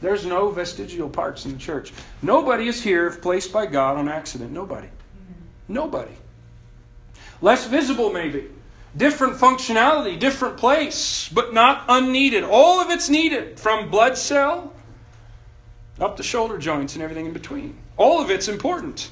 [0.00, 1.92] There's no vestigial parts in the church.
[2.22, 4.52] Nobody is here if placed by God on accident.
[4.52, 4.88] Nobody.
[5.68, 6.12] Nobody.
[7.42, 8.48] less visible maybe,
[8.96, 12.44] different functionality, different place, but not unneeded.
[12.44, 14.72] All of it's needed from blood cell
[15.98, 17.76] up to shoulder joints and everything in between.
[17.96, 19.10] All of it's important.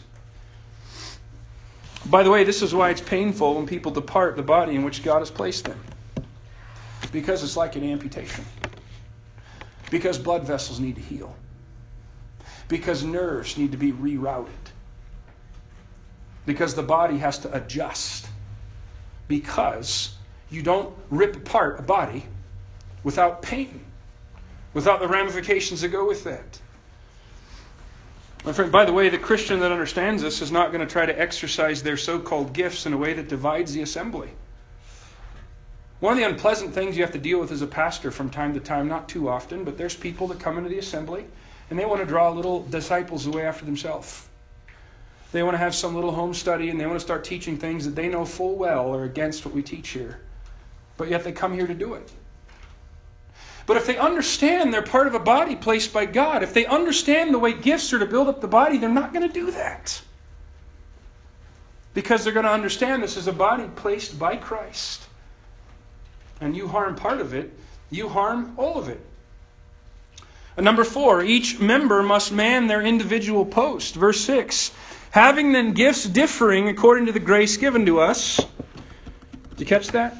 [2.06, 5.02] By the way, this is why it's painful when people depart the body in which
[5.02, 5.80] God has placed them.
[7.12, 8.44] Because it's like an amputation.
[9.90, 11.34] Because blood vessels need to heal.
[12.68, 14.48] Because nerves need to be rerouted.
[16.46, 18.28] Because the body has to adjust.
[19.28, 20.14] Because
[20.50, 22.24] you don't rip apart a body
[23.02, 23.84] without pain,
[24.72, 26.60] without the ramifications that go with that.
[28.44, 31.06] My friend, by the way, the Christian that understands this is not going to try
[31.06, 34.28] to exercise their so called gifts in a way that divides the assembly.
[36.00, 38.52] One of the unpleasant things you have to deal with as a pastor from time
[38.52, 41.24] to time, not too often, but there's people that come into the assembly
[41.70, 44.28] and they want to draw little disciples away after themselves.
[45.32, 47.86] They want to have some little home study and they want to start teaching things
[47.86, 50.20] that they know full well are against what we teach here.
[50.98, 52.12] But yet they come here to do it.
[53.66, 57.32] But if they understand they're part of a body placed by God, if they understand
[57.32, 60.02] the way gifts are to build up the body, they're not going to do that.
[61.94, 65.06] Because they're going to understand this is a body placed by Christ.
[66.40, 67.52] And you harm part of it,
[67.90, 69.00] you harm all of it.
[70.56, 73.94] And number four, each member must man their individual post.
[73.94, 74.72] Verse 6
[75.10, 78.40] Having then gifts differing according to the grace given to us.
[79.50, 80.16] Did you catch that?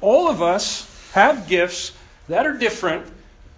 [0.00, 1.92] All of us have gifts
[2.28, 3.06] that are different,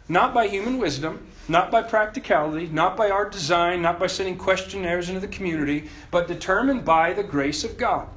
[0.09, 5.09] not by human wisdom, not by practicality, not by our design, not by sending questionnaires
[5.09, 8.09] into the community, but determined by the grace of God.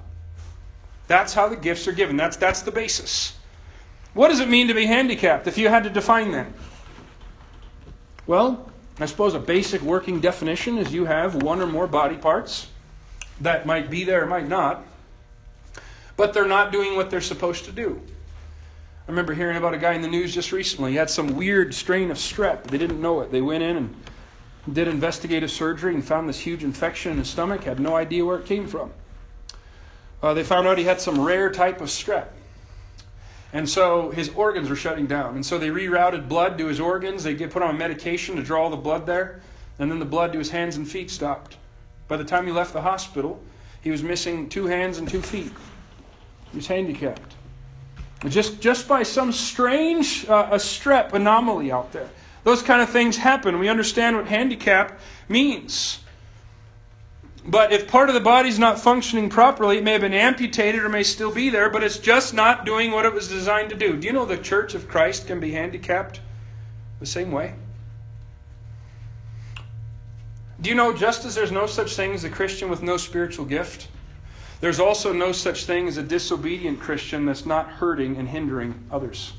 [1.08, 2.16] That's how the gifts are given.
[2.16, 3.36] That's, that's the basis.
[4.13, 6.48] What does it mean to be handicapped if you had to define that?
[8.28, 12.68] Well, I suppose a basic working definition is you have one or more body parts
[13.42, 14.86] that might be there, or might not,
[16.16, 18.00] but they're not doing what they're supposed to do.
[19.06, 20.92] I remember hearing about a guy in the news just recently.
[20.92, 22.63] He had some weird strain of strep.
[22.63, 23.32] They didn't know it.
[23.32, 23.96] They went in and
[24.72, 28.39] did investigative surgery and found this huge infection in his stomach, had no idea where
[28.39, 28.94] it came from.
[30.22, 32.28] Uh, they found out he had some rare type of strep.
[33.52, 35.36] And so his organs were shutting down.
[35.36, 37.24] And so they rerouted blood to his organs.
[37.24, 39.42] They get put on medication to draw the blood there.
[39.80, 41.58] And then the blood to his hands and feet stopped.
[42.08, 43.44] By the time he left the hospital,
[43.82, 45.52] he was missing two hands and two feet.
[46.52, 47.33] He was handicapped.
[48.28, 52.10] Just, just by some strange uh, a strep anomaly out there.
[52.44, 53.60] Those kind of things happen.
[53.60, 56.00] We understand what handicap means.
[57.46, 60.90] But if part of the body's not functioning properly, it may have been amputated or
[60.90, 63.98] may still be there, but it's just not doing what it was designed to do.
[63.98, 66.22] Do you know the church of Christ can be handicapped
[67.02, 67.54] the same way?
[70.62, 73.44] Do you know just as there's no such thing as a Christian with no spiritual
[73.44, 73.90] gift?
[74.63, 79.34] There's also no such thing as a disobedient Christian that's not hurting and hindering others.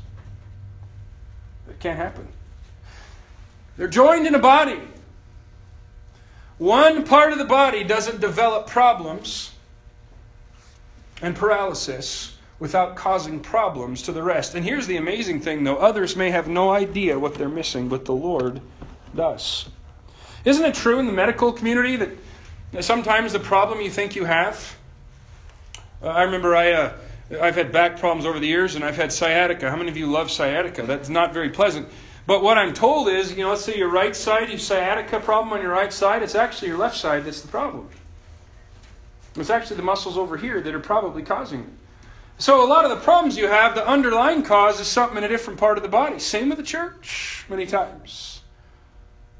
[1.66, 2.28] It can't happen.
[3.78, 4.78] They're joined in a body.
[6.58, 9.52] One part of the body doesn't develop problems
[11.22, 14.54] and paralysis without causing problems to the rest.
[14.54, 18.04] And here's the amazing thing, though others may have no idea what they're missing, but
[18.04, 18.60] the Lord
[19.16, 19.70] does.
[20.44, 24.76] Isn't it true in the medical community that sometimes the problem you think you have
[26.04, 26.92] I remember I, uh,
[27.40, 29.70] I've had back problems over the years, and I've had sciatica.
[29.70, 30.82] How many of you love sciatica?
[30.82, 31.88] That's not very pleasant.
[32.26, 35.52] But what I'm told is, you know, let's say your right side, you sciatica problem
[35.52, 37.88] on your right side, it's actually your left side that's the problem.
[39.36, 41.68] It's actually the muscles over here that are probably causing it.
[42.38, 45.28] So a lot of the problems you have, the underlying cause is something in a
[45.28, 46.18] different part of the body.
[46.18, 48.42] Same with the church, many times.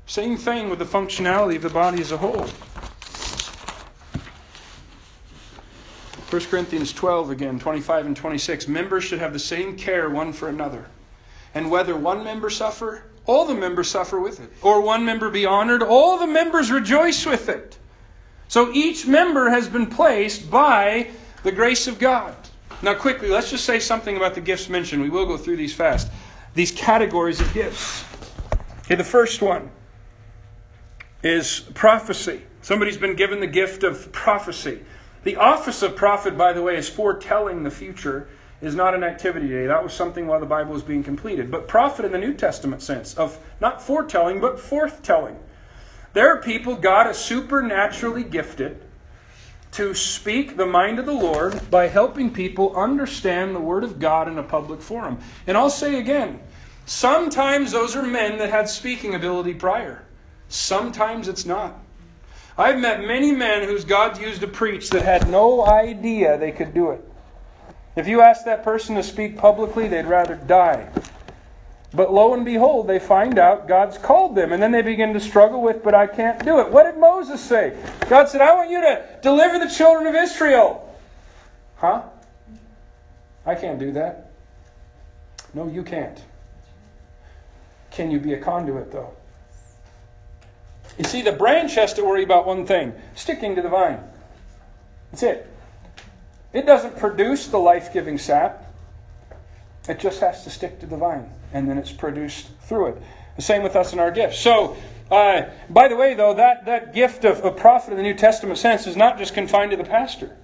[0.07, 2.47] Same thing with the functionality of the body as a whole.
[6.35, 8.67] 1 Corinthians 12 again, 25 and 26.
[8.67, 10.87] Members should have the same care one for another.
[11.55, 14.51] And whether one member suffer, all the members suffer with it.
[14.61, 17.79] Or one member be honored, all the members rejoice with it.
[18.49, 21.11] So each member has been placed by
[21.45, 22.35] the grace of God.
[22.83, 25.03] Now, quickly, let's just say something about the gifts mentioned.
[25.03, 26.11] We will go through these fast.
[26.55, 28.05] These categories of gifts.
[28.87, 29.71] Okay, the first one
[31.23, 32.43] is prophecy.
[32.61, 34.81] Somebody's been given the gift of prophecy.
[35.25, 38.29] The office of prophet, by the way, is foretelling the future,
[38.61, 39.67] is not an activity today.
[39.67, 41.51] That was something while the Bible was being completed.
[41.51, 45.37] But prophet in the New Testament sense of not foretelling, but forthtelling.
[46.13, 48.83] There are people God has supernaturally gifted
[49.73, 54.29] to speak the mind of the Lord by helping people understand the Word of God
[54.29, 55.19] in a public forum.
[55.47, 56.39] And I'll say again,
[56.87, 60.05] sometimes those are men that had speaking ability prior.
[60.49, 61.84] Sometimes it's not.
[62.57, 66.73] I've met many men whose God used to preach that had no idea they could
[66.73, 67.05] do it.
[67.97, 70.89] If you ask that person to speak publicly, they'd rather die.
[71.93, 74.53] But lo and behold, they find out God's called them.
[74.53, 76.71] And then they begin to struggle with, but I can't do it.
[76.71, 77.77] What did Moses say?
[78.09, 80.99] God said, I want you to deliver the children of Israel.
[81.77, 82.03] Huh?
[83.47, 84.33] I can't do that.
[85.55, 86.21] No, you can't.
[87.93, 89.15] Can you be a conduit, though?
[90.99, 94.01] You see, the branch has to worry about one thing sticking to the vine.
[95.11, 95.51] That's it.
[96.53, 98.65] It doesn't produce the life giving sap,
[99.89, 103.03] it just has to stick to the vine and then it's produced through it.
[103.37, 104.39] The same with us in our gifts.
[104.39, 104.77] So,
[105.11, 108.59] uh, by the way, though, that, that gift of, of prophet in the New Testament
[108.59, 110.37] sense is not just confined to the pastor.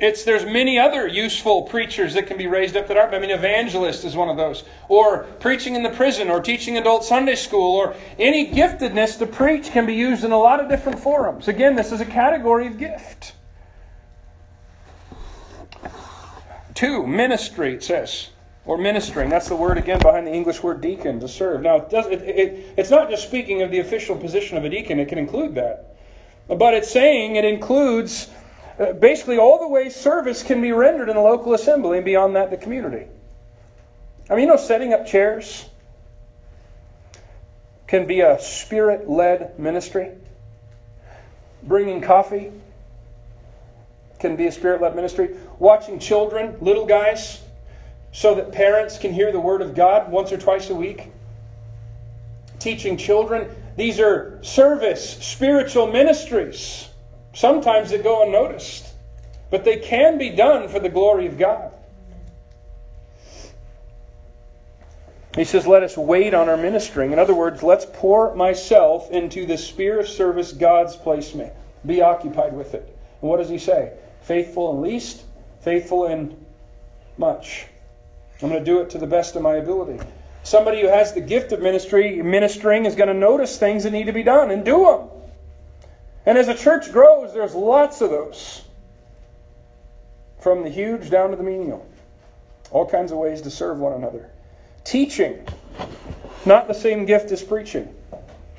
[0.00, 3.14] It's there's many other useful preachers that can be raised up that aren't.
[3.14, 7.04] I mean, evangelist is one of those, or preaching in the prison, or teaching adult
[7.04, 10.98] Sunday school, or any giftedness to preach can be used in a lot of different
[10.98, 11.48] forums.
[11.48, 13.34] Again, this is a category of gift.
[16.74, 17.74] Two, ministry.
[17.74, 18.30] It says
[18.64, 19.28] or ministering.
[19.28, 21.62] That's the word again behind the English word deacon, to serve.
[21.62, 24.68] Now, it does, it, it, it's not just speaking of the official position of a
[24.68, 25.96] deacon, it can include that.
[26.46, 28.28] But it's saying it includes
[28.80, 32.34] uh, basically all the ways service can be rendered in the local assembly and beyond
[32.34, 33.06] that, the community.
[34.30, 35.68] I mean, you know, setting up chairs
[37.86, 40.12] can be a spirit led ministry.
[41.62, 42.52] Bringing coffee
[44.18, 45.36] can be a spirit led ministry.
[45.58, 47.42] Watching children, little guys,
[48.12, 51.08] so that parents can hear the Word of God once or twice a week.
[52.60, 53.50] Teaching children.
[53.76, 56.89] These are service, spiritual ministries.
[57.32, 58.86] Sometimes they go unnoticed,
[59.50, 61.72] but they can be done for the glory of God.
[65.36, 67.12] He says, Let us wait on our ministering.
[67.12, 71.48] In other words, let's pour myself into the sphere of service God's placed me.
[71.86, 72.82] Be occupied with it.
[73.22, 73.92] And what does he say?
[74.22, 75.22] Faithful in least,
[75.60, 76.36] faithful in
[77.16, 77.66] much.
[78.42, 80.02] I'm going to do it to the best of my ability.
[80.42, 84.06] Somebody who has the gift of ministry, ministering, is going to notice things that need
[84.06, 85.19] to be done and do them.
[86.26, 88.64] And as a church grows, there's lots of those.
[90.40, 91.86] From the huge down to the menial.
[92.70, 94.30] All kinds of ways to serve one another.
[94.84, 95.46] Teaching.
[96.46, 97.94] Not the same gift as preaching.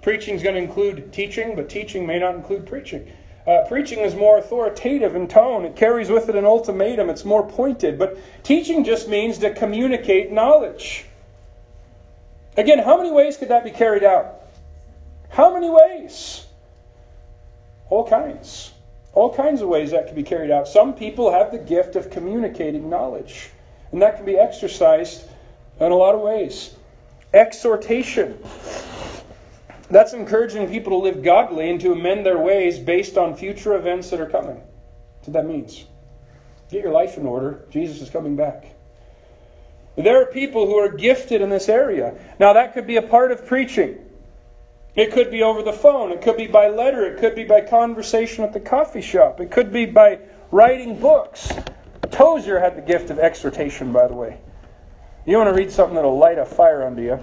[0.02, 3.12] Preaching is going to include teaching, but teaching may not include preaching.
[3.48, 5.66] Uh, preaching is more authoritative in tone.
[5.66, 7.10] It carries with it an ultimatum.
[7.10, 7.98] It's more pointed.
[7.98, 11.06] But teaching just means to communicate knowledge.
[12.58, 14.42] Again, how many ways could that be carried out?
[15.30, 16.46] How many ways?
[17.92, 18.72] All kinds.
[19.14, 20.68] All kinds of ways that can be carried out.
[20.68, 23.50] Some people have the gift of communicating knowledge,
[23.92, 25.30] and that can be exercised
[25.80, 26.74] in a lot of ways.
[27.34, 28.42] Exhortation.
[29.90, 34.10] That's encouraging people to live godly and to amend their ways based on future events
[34.12, 34.56] that are coming.
[34.56, 35.84] That's what that means.
[36.70, 37.66] Get your life in order.
[37.72, 38.74] Jesus is coming back.
[39.98, 42.14] There are people who are gifted in this area.
[42.40, 43.98] Now, that could be a part of preaching.
[44.96, 46.12] It could be over the phone.
[46.12, 47.06] It could be by letter.
[47.06, 49.40] It could be by conversation at the coffee shop.
[49.40, 50.20] It could be by
[50.52, 51.52] writing books.
[52.12, 54.38] Tozer had the gift of exhortation, by the way.
[55.26, 57.20] You want to read something that'll light a fire under you?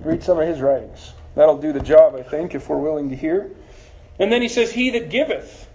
[0.00, 1.14] Read some of his writings.
[1.36, 3.50] That'll do the job, I think, if we're willing to hear.
[4.18, 5.68] And then he says, He that giveth.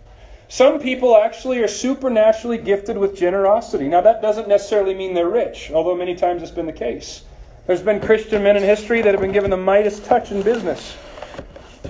[0.48, 3.88] Some people actually are supernaturally gifted with generosity.
[3.88, 7.24] Now, that doesn't necessarily mean they're rich, although many times it's been the case.
[7.68, 10.98] There's been Christian men in history that have been given the Midas touch in business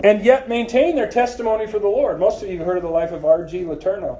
[0.03, 2.19] and yet maintain their testimony for the Lord.
[2.19, 3.63] Most of you have heard of the life of R.G.
[3.63, 4.19] Letourneau.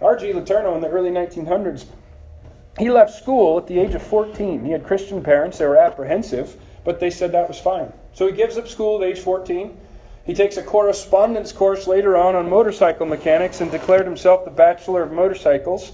[0.00, 0.32] R.G.
[0.32, 1.86] Letourneau in the early 1900s,
[2.78, 4.64] he left school at the age of 14.
[4.64, 7.92] He had Christian parents, they were apprehensive, but they said that was fine.
[8.14, 9.76] So he gives up school at age 14.
[10.24, 15.02] He takes a correspondence course later on on motorcycle mechanics and declared himself the Bachelor
[15.02, 15.92] of Motorcycles.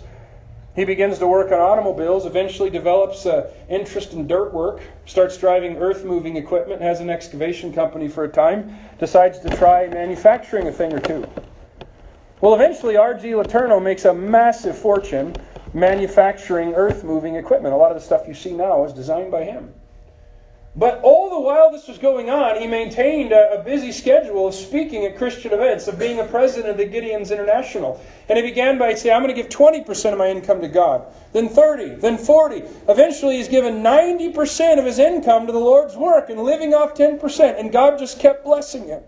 [0.79, 5.77] He begins to work on automobiles, eventually develops an interest in dirt work, starts driving
[5.79, 10.73] earth moving equipment, has an excavation company for a time, decides to try manufacturing a
[10.73, 11.29] thing or two.
[12.41, 13.27] Well, eventually, R.G.
[13.27, 15.35] Letourneau makes a massive fortune
[15.75, 17.75] manufacturing earth moving equipment.
[17.75, 19.75] A lot of the stuff you see now is designed by him.
[20.79, 24.55] But all the while this was going on, he maintained a, a, busy schedule of
[24.55, 28.01] speaking at Christian events, of being a president of the Gideons International.
[28.29, 31.05] And he began by saying, I'm going to give 20% of my income to God,
[31.33, 32.63] then 30, then 40.
[32.89, 37.59] Eventually, he's given 90% of his income to the Lord's work and living off 10%.
[37.59, 39.03] And God just kept blessing him.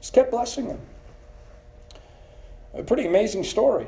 [0.00, 0.80] Just kept blessing him.
[2.72, 3.86] A pretty amazing story.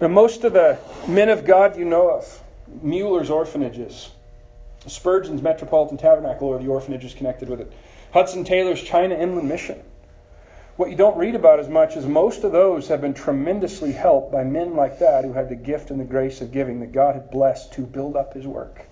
[0.00, 0.76] But most of the
[1.06, 2.42] men of God you know of,
[2.82, 4.10] Mueller's orphanages,
[4.86, 7.72] Spurgeon's Metropolitan Tabernacle or the orphanage is connected with it.
[8.12, 9.82] Hudson Taylor's China Inland Mission.
[10.76, 14.32] What you don't read about as much is most of those have been tremendously helped
[14.32, 17.14] by men like that who had the gift and the grace of giving that God
[17.14, 18.86] had blessed to build up his work.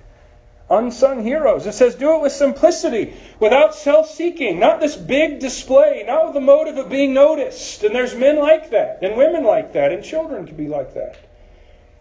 [0.71, 1.67] Unsung heroes.
[1.67, 6.35] It says, do it with simplicity, without self seeking, not this big display, not with
[6.35, 7.83] the motive of being noticed.
[7.83, 11.19] And there's men like that, and women like that, and children can be like that.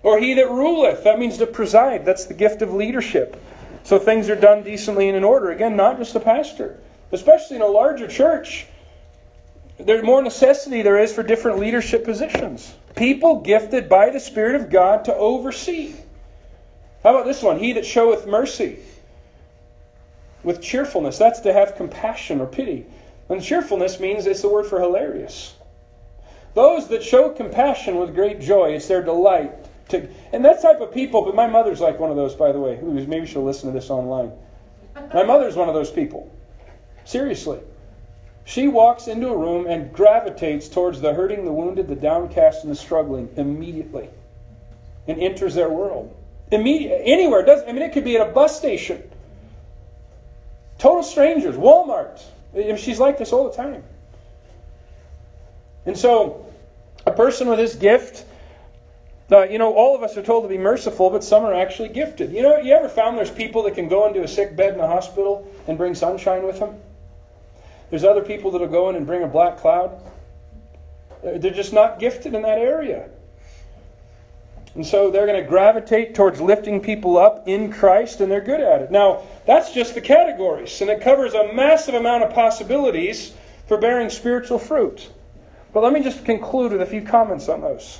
[0.03, 2.05] Or he that ruleth, that means to preside.
[2.05, 3.35] That's the gift of leadership.
[3.83, 5.51] So things are done decently and in order.
[5.51, 6.79] Again, not just the pastor,
[7.11, 8.67] especially in a larger church.
[9.79, 12.73] There's more necessity there is for different leadership positions.
[12.95, 15.95] People gifted by the Spirit of God to oversee.
[17.03, 17.57] How about this one?
[17.57, 18.79] He that showeth mercy
[20.43, 21.17] with cheerfulness.
[21.17, 22.85] That's to have compassion or pity.
[23.29, 25.55] And cheerfulness means it's the word for hilarious.
[26.53, 29.60] Those that show compassion with great joy, it's their delight
[29.91, 32.59] to, and that type of people, but my mother's like one of those, by the
[32.59, 32.77] way.
[32.77, 34.31] Who maybe she'll listen to this online.
[35.13, 36.31] My mother's one of those people.
[37.05, 37.59] Seriously.
[38.43, 42.71] She walks into a room and gravitates towards the hurting, the wounded, the downcast, and
[42.71, 44.09] the struggling immediately.
[45.07, 46.15] And enters their world.
[46.51, 47.43] Immediate, anywhere.
[47.45, 49.03] Does I mean it could be at a bus station.
[50.77, 52.21] Total strangers, Walmart.
[52.77, 53.83] She's like this all the time.
[55.85, 56.45] And so,
[57.05, 58.25] a person with this gift
[59.39, 62.33] you know, all of us are told to be merciful, but some are actually gifted.
[62.33, 64.79] You know, you ever found there's people that can go into a sick bed in
[64.81, 66.75] a hospital and bring sunshine with them?
[67.89, 70.01] There's other people that'll go in and bring a black cloud.
[71.23, 73.09] They're just not gifted in that area.
[74.75, 78.61] And so they're going to gravitate towards lifting people up in Christ, and they're good
[78.61, 78.91] at it.
[78.91, 83.33] Now, that's just the categories, and it covers a massive amount of possibilities
[83.67, 85.09] for bearing spiritual fruit.
[85.73, 87.99] But let me just conclude with a few comments on those.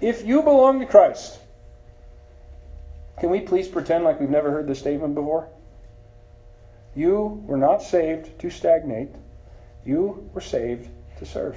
[0.00, 1.38] If you belong to Christ,
[3.18, 5.48] can we please pretend like we've never heard this statement before?
[6.94, 9.10] You were not saved to stagnate.
[9.84, 10.88] You were saved
[11.18, 11.56] to serve.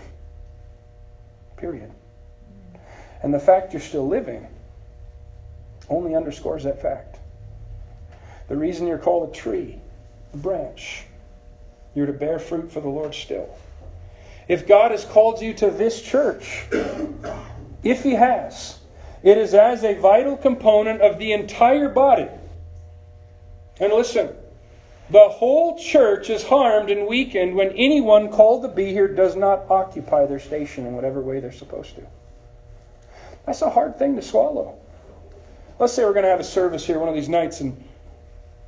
[1.56, 1.92] Period.
[3.22, 4.46] And the fact you're still living
[5.90, 7.20] only underscores that fact.
[8.50, 9.80] The reason you're called a tree,
[10.34, 11.06] a branch,
[11.96, 13.50] you're to bear fruit for the Lord still.
[14.50, 16.66] If God has called you to this church,
[17.84, 18.80] if he has,
[19.22, 22.28] it is as a vital component of the entire body.
[23.80, 24.30] And listen,
[25.10, 29.70] the whole church is harmed and weakened when anyone called to be here does not
[29.70, 32.02] occupy their station in whatever way they're supposed to.
[33.46, 34.78] That's a hard thing to swallow.
[35.80, 37.82] Let's say we're going to have a service here one of these nights and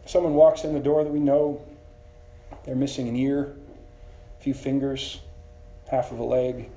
[0.06, 1.62] someone walks in the door that we know
[2.66, 3.56] they're missing an ear,
[4.38, 5.22] a few fingers,
[5.90, 6.70] half of a leg,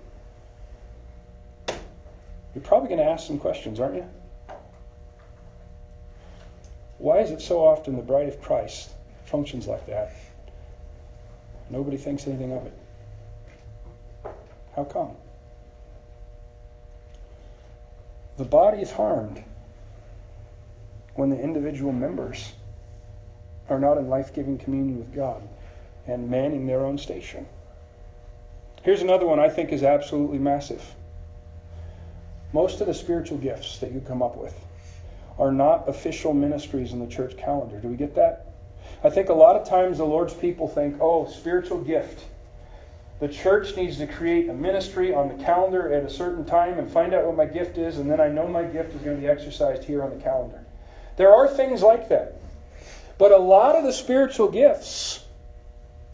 [2.59, 4.04] you're probably going to ask some questions, aren't you?
[6.98, 8.90] Why is it so often the bride of Christ
[9.26, 10.12] functions like that?
[11.70, 12.72] Nobody thinks anything of it.
[14.74, 15.12] How come?
[18.38, 19.44] The body is harmed
[21.14, 22.54] when the individual members
[23.68, 25.48] are not in life giving communion with God
[26.09, 27.46] and manning their own station.
[28.82, 30.82] Here's another one I think is absolutely massive.
[32.53, 34.55] Most of the spiritual gifts that you come up with
[35.38, 37.78] are not official ministries in the church calendar.
[37.78, 38.46] Do we get that?
[39.05, 42.24] I think a lot of times the Lord's people think, oh, spiritual gift.
[43.20, 46.90] The church needs to create a ministry on the calendar at a certain time and
[46.90, 49.20] find out what my gift is, and then I know my gift is going to
[49.20, 50.64] be exercised here on the calendar.
[51.16, 52.40] There are things like that.
[53.18, 55.24] But a lot of the spiritual gifts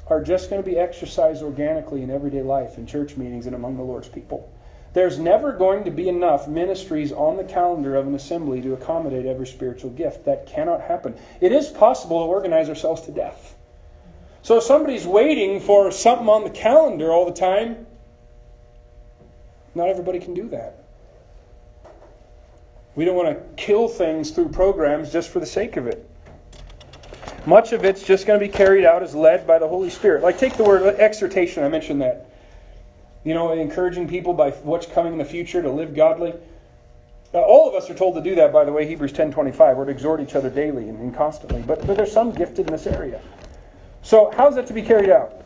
[0.06, 3.76] are just going to be exercised organically in everyday life, in church meetings, and among
[3.76, 4.50] the Lord's people.
[4.94, 9.26] There's never going to be enough ministries on the calendar of an assembly to accommodate
[9.26, 10.24] every spiritual gift.
[10.24, 11.16] That cannot happen.
[11.40, 13.56] It is possible to organize ourselves to death.
[14.42, 17.86] So if somebody's waiting for something on the calendar all the time,
[19.74, 20.84] not everybody can do that.
[22.94, 26.08] We don't want to kill things through programs just for the sake of it.
[27.46, 30.22] Much of it's just going to be carried out as led by the Holy Spirit.
[30.22, 32.30] Like take the word exhortation, I mentioned that
[33.24, 36.34] you know, encouraging people by what's coming in the future to live godly.
[37.32, 39.76] Now, all of us are told to do that, by the way, Hebrews 10.25.
[39.76, 41.62] We're to exhort each other daily and, and constantly.
[41.62, 43.20] But, but there's some gifted in this area.
[44.02, 45.42] So how's that to be carried out?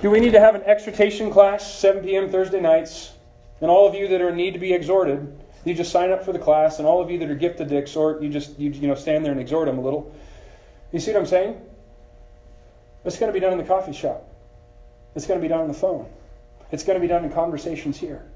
[0.00, 2.30] Do we need to have an exhortation class, 7 p.m.
[2.30, 3.12] Thursday nights?
[3.60, 6.24] And all of you that are in need to be exhorted, you just sign up
[6.24, 6.78] for the class.
[6.78, 9.24] And all of you that are gifted to exhort, you just you, you know stand
[9.24, 10.14] there and exhort them a little.
[10.92, 11.60] You see what I'm saying?
[13.04, 14.28] It's going to be done in the coffee shop.
[15.14, 16.08] It's going to be done on the phone.
[16.70, 18.26] It's going to be done in conversations here.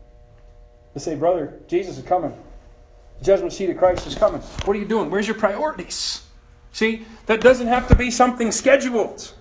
[0.95, 2.37] To say, brother, Jesus is coming.
[3.19, 4.41] The judgment seat of Christ is coming.
[4.41, 5.11] What are you doing?
[5.11, 6.23] Where's your priorities?
[6.73, 9.35] See, that doesn't have to be something scheduled.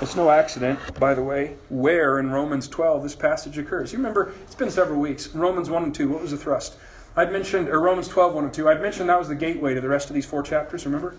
[0.00, 3.92] It's no accident, by the way, where in Romans 12 this passage occurs.
[3.92, 5.28] You remember, it's been several weeks.
[5.34, 6.76] Romans 1 and 2, what was the thrust?
[7.16, 9.80] I'd mentioned, or Romans 12, 1 and 2, I'd mentioned that was the gateway to
[9.80, 11.14] the rest of these four chapters, remember?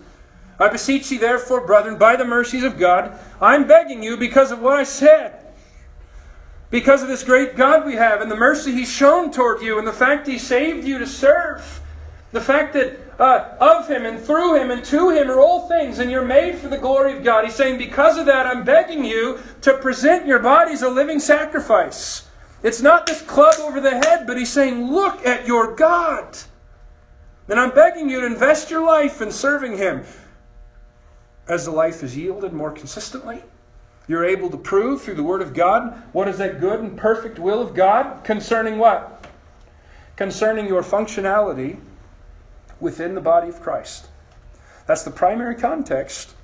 [0.58, 4.60] I beseech you, therefore, brethren, by the mercies of God, I'm begging you because of
[4.60, 5.34] what I said.
[6.70, 9.86] Because of this great God we have, and the mercy He's shown toward you, and
[9.86, 11.82] the fact He saved you to serve.
[12.32, 15.98] The fact that uh, of Him and through Him and to Him are all things,
[15.98, 17.44] and you're made for the glory of God.
[17.44, 22.28] He's saying, because of that, I'm begging you to present your bodies a living sacrifice.
[22.62, 26.36] It's not this club over the head, but He's saying, look at your God.
[27.48, 30.04] And I'm begging you to invest your life in serving Him.
[31.48, 33.42] As the life is yielded more consistently,
[34.08, 37.38] you're able to prove through the Word of God what is that good and perfect
[37.38, 39.26] will of God concerning what?
[40.16, 41.78] Concerning your functionality
[42.80, 44.08] within the body of Christ.
[44.86, 46.34] That's the primary context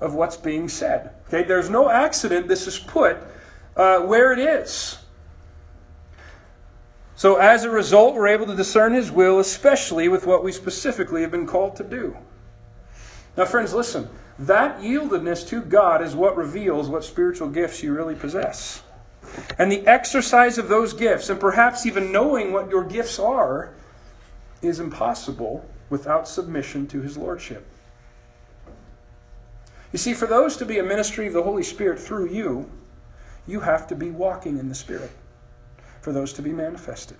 [0.00, 1.10] of what's being said.
[1.28, 3.18] Okay, there's no accident this is put
[3.76, 4.98] uh, where it is.
[7.14, 11.20] So, as a result, we're able to discern His will, especially with what we specifically
[11.20, 12.16] have been called to do.
[13.36, 14.08] Now, friends, listen.
[14.40, 18.82] That yieldedness to God is what reveals what spiritual gifts you really possess.
[19.58, 23.74] And the exercise of those gifts, and perhaps even knowing what your gifts are,
[24.62, 27.66] is impossible without submission to his lordship.
[29.92, 32.70] You see, for those to be a ministry of the Holy Spirit through you,
[33.46, 35.10] you have to be walking in the Spirit
[36.00, 37.18] for those to be manifested.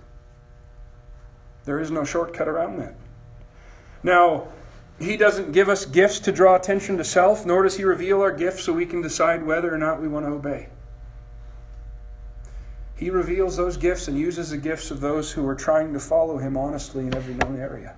[1.65, 2.95] There is no shortcut around that.
[4.01, 4.47] Now,
[5.01, 8.31] he doesn't give us gifts to draw attention to self, nor does He reveal our
[8.31, 10.67] gifts so we can decide whether or not we want to obey.
[12.95, 16.37] He reveals those gifts and uses the gifts of those who are trying to follow
[16.37, 17.95] Him honestly in every known area.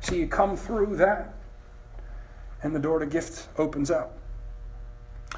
[0.00, 1.34] So you come through that,
[2.62, 4.16] and the door to gift opens up.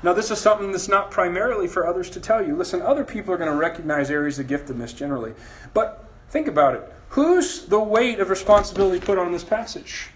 [0.02, 2.54] Now, this is something that's not primarily for others to tell you.
[2.54, 5.34] Listen, other people are going to recognize areas of giftedness generally.
[5.74, 6.92] But think about it.
[7.10, 10.10] Who's the weight of responsibility put on this passage?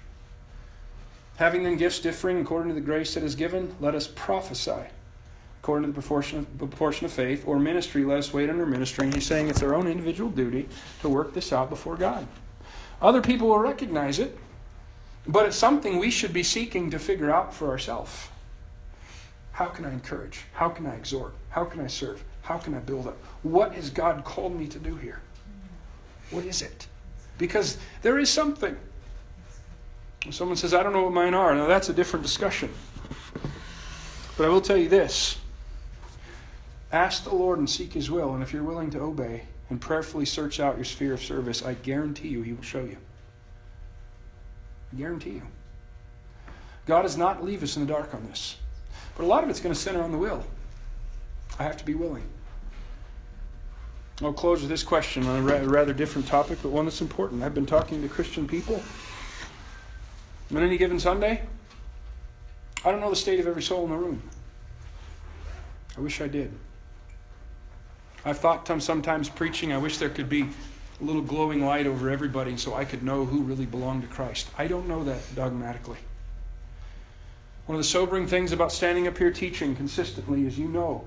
[1.37, 4.85] Having then gifts differing according to the grace that is given, let us prophesy
[5.63, 9.13] according to the proportion of, proportion of faith, or ministry, let us wait under ministering.
[9.13, 10.69] He's saying it's our own individual duty
[11.03, 12.27] to work this out before God.
[13.01, 14.37] Other people will recognize it,
[15.29, 18.29] but it's something we should be seeking to figure out for ourselves.
[19.53, 20.41] How can I encourage?
[20.53, 21.33] How can I exhort?
[21.51, 22.25] How can I serve?
[22.43, 23.17] How can I build up?
[23.45, 25.21] What has God called me to do here?
[26.33, 26.89] What is it?
[27.39, 28.76] Because there is something.
[30.30, 31.55] Someone says, I don't know what mine are.
[31.55, 32.72] Now, that's a different discussion.
[34.37, 35.39] But I will tell you this
[36.91, 40.26] ask the Lord and seek His will, and if you're willing to obey and prayerfully
[40.26, 42.97] search out your sphere of service, I guarantee you He will show you.
[44.93, 45.43] I guarantee you.
[46.87, 48.57] God does not leave us in the dark on this.
[49.16, 50.45] But a lot of it's going to center on the will.
[51.59, 52.24] I have to be willing.
[54.25, 57.43] I'll close with this question on a rather different topic, but one that's important.
[57.43, 58.81] I've been talking to Christian people
[60.55, 61.43] on any given Sunday.
[62.85, 64.23] I don't know the state of every soul in the room.
[65.97, 66.53] I wish I did.
[68.25, 72.57] I've thought sometimes preaching, I wish there could be a little glowing light over everybody
[72.57, 74.49] so I could know who really belonged to Christ.
[74.57, 75.99] I don't know that dogmatically.
[77.66, 81.05] One of the sobering things about standing up here teaching consistently is you know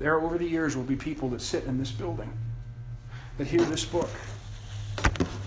[0.00, 2.32] there over the years will be people that sit in this building
[3.38, 4.08] that hear this book.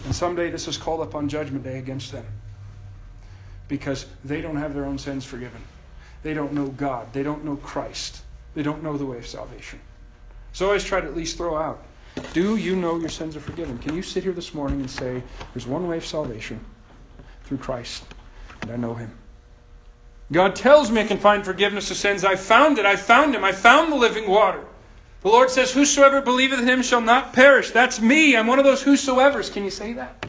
[0.06, 2.26] And someday this is called up on Judgment Day against them
[3.68, 5.62] because they don't have their own sins forgiven.
[6.24, 7.14] They don't know God.
[7.14, 8.24] They don't know Christ.
[8.56, 9.80] They don't know the way of salvation.
[10.54, 11.84] So I always try to at least throw out
[12.34, 13.78] do you know your sins are forgiven?
[13.78, 15.24] Can you sit here this morning and say,
[15.54, 16.60] there's one way of salvation
[17.44, 18.04] through Christ,
[18.62, 19.12] and I know him?
[20.32, 22.24] God tells me I can find forgiveness of sins.
[22.24, 22.86] I found it.
[22.86, 23.44] I found him.
[23.44, 24.64] I found the living water.
[25.22, 27.72] The Lord says, Whosoever believeth in him shall not perish.
[27.72, 28.38] That's me.
[28.38, 29.52] I'm one of those whosoevers.
[29.52, 30.26] Can you say that?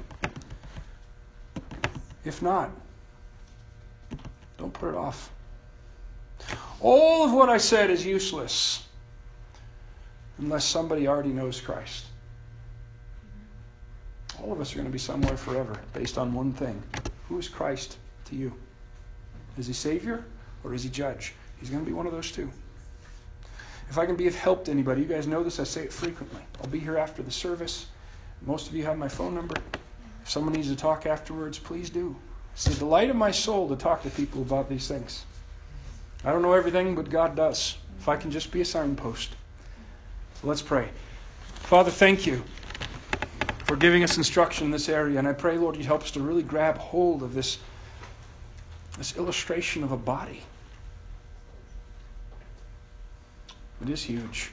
[2.24, 2.70] If not,
[4.58, 5.32] don't put it off.
[6.80, 8.86] All of what I said is useless
[10.38, 12.06] unless somebody already knows Christ.
[14.42, 16.82] All of us are going to be somewhere forever based on one thing.
[17.28, 18.52] Who is Christ to you?
[19.58, 20.24] Is he Savior
[20.64, 21.34] or is he Judge?
[21.58, 22.50] He's going to be one of those two.
[23.90, 25.92] If I can be of help to anybody, you guys know this, I say it
[25.92, 26.40] frequently.
[26.60, 27.86] I'll be here after the service.
[28.46, 29.56] Most of you have my phone number.
[30.22, 32.14] If someone needs to talk afterwards, please do.
[32.54, 35.26] It's the delight of my soul to talk to people about these things.
[36.24, 37.78] I don't know everything, but God does.
[37.98, 39.30] If I can just be a signpost.
[40.44, 40.88] Let's pray.
[41.54, 42.44] Father, thank you
[43.64, 45.18] for giving us instruction in this area.
[45.18, 47.58] And I pray, Lord, you'd help us to really grab hold of this,
[48.98, 50.42] this illustration of a body.
[53.82, 54.52] It is huge.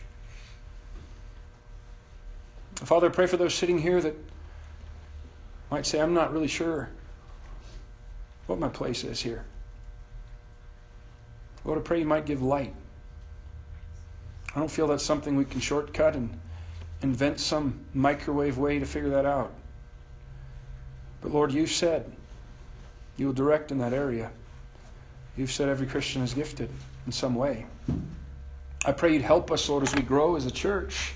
[2.75, 4.15] Father, I pray for those sitting here that
[5.71, 6.89] might say, I'm not really sure
[8.45, 9.43] what my place is here.
[11.65, 12.73] Lord, I pray you might give light.
[14.55, 16.39] I don't feel that's something we can shortcut and
[17.01, 19.51] invent some microwave way to figure that out.
[21.21, 22.11] But Lord, you said
[23.17, 24.31] you will direct in that area.
[25.35, 26.69] You've said every Christian is gifted
[27.05, 27.65] in some way.
[28.85, 31.13] I pray you'd help us, Lord, as we grow as a church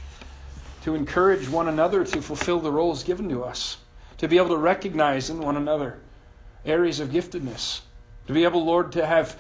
[0.83, 3.77] to encourage one another to fulfill the roles given to us,
[4.17, 5.99] to be able to recognize in one another
[6.65, 7.81] areas of giftedness,
[8.27, 9.39] to be able, Lord, to have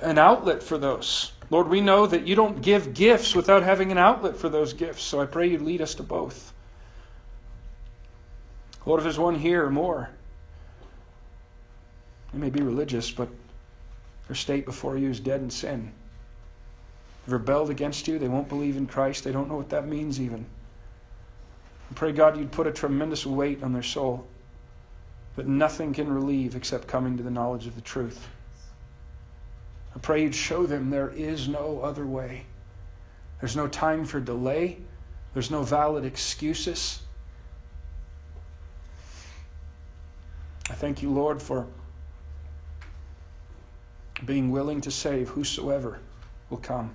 [0.00, 1.32] an outlet for those.
[1.50, 5.02] Lord, we know that you don't give gifts without having an outlet for those gifts,
[5.02, 6.52] so I pray you lead us to both.
[8.86, 10.10] Lord, if there's one here or more,
[12.32, 13.28] they may be religious, but
[14.28, 15.92] their state before you is dead in sin.
[17.26, 18.18] Rebelled against you.
[18.18, 19.24] They won't believe in Christ.
[19.24, 20.46] They don't know what that means, even.
[21.90, 24.26] I pray, God, you'd put a tremendous weight on their soul
[25.36, 28.28] that nothing can relieve except coming to the knowledge of the truth.
[29.94, 32.44] I pray you'd show them there is no other way.
[33.40, 34.78] There's no time for delay,
[35.32, 37.00] there's no valid excuses.
[40.68, 41.66] I thank you, Lord, for
[44.24, 45.98] being willing to save whosoever
[46.50, 46.94] will come.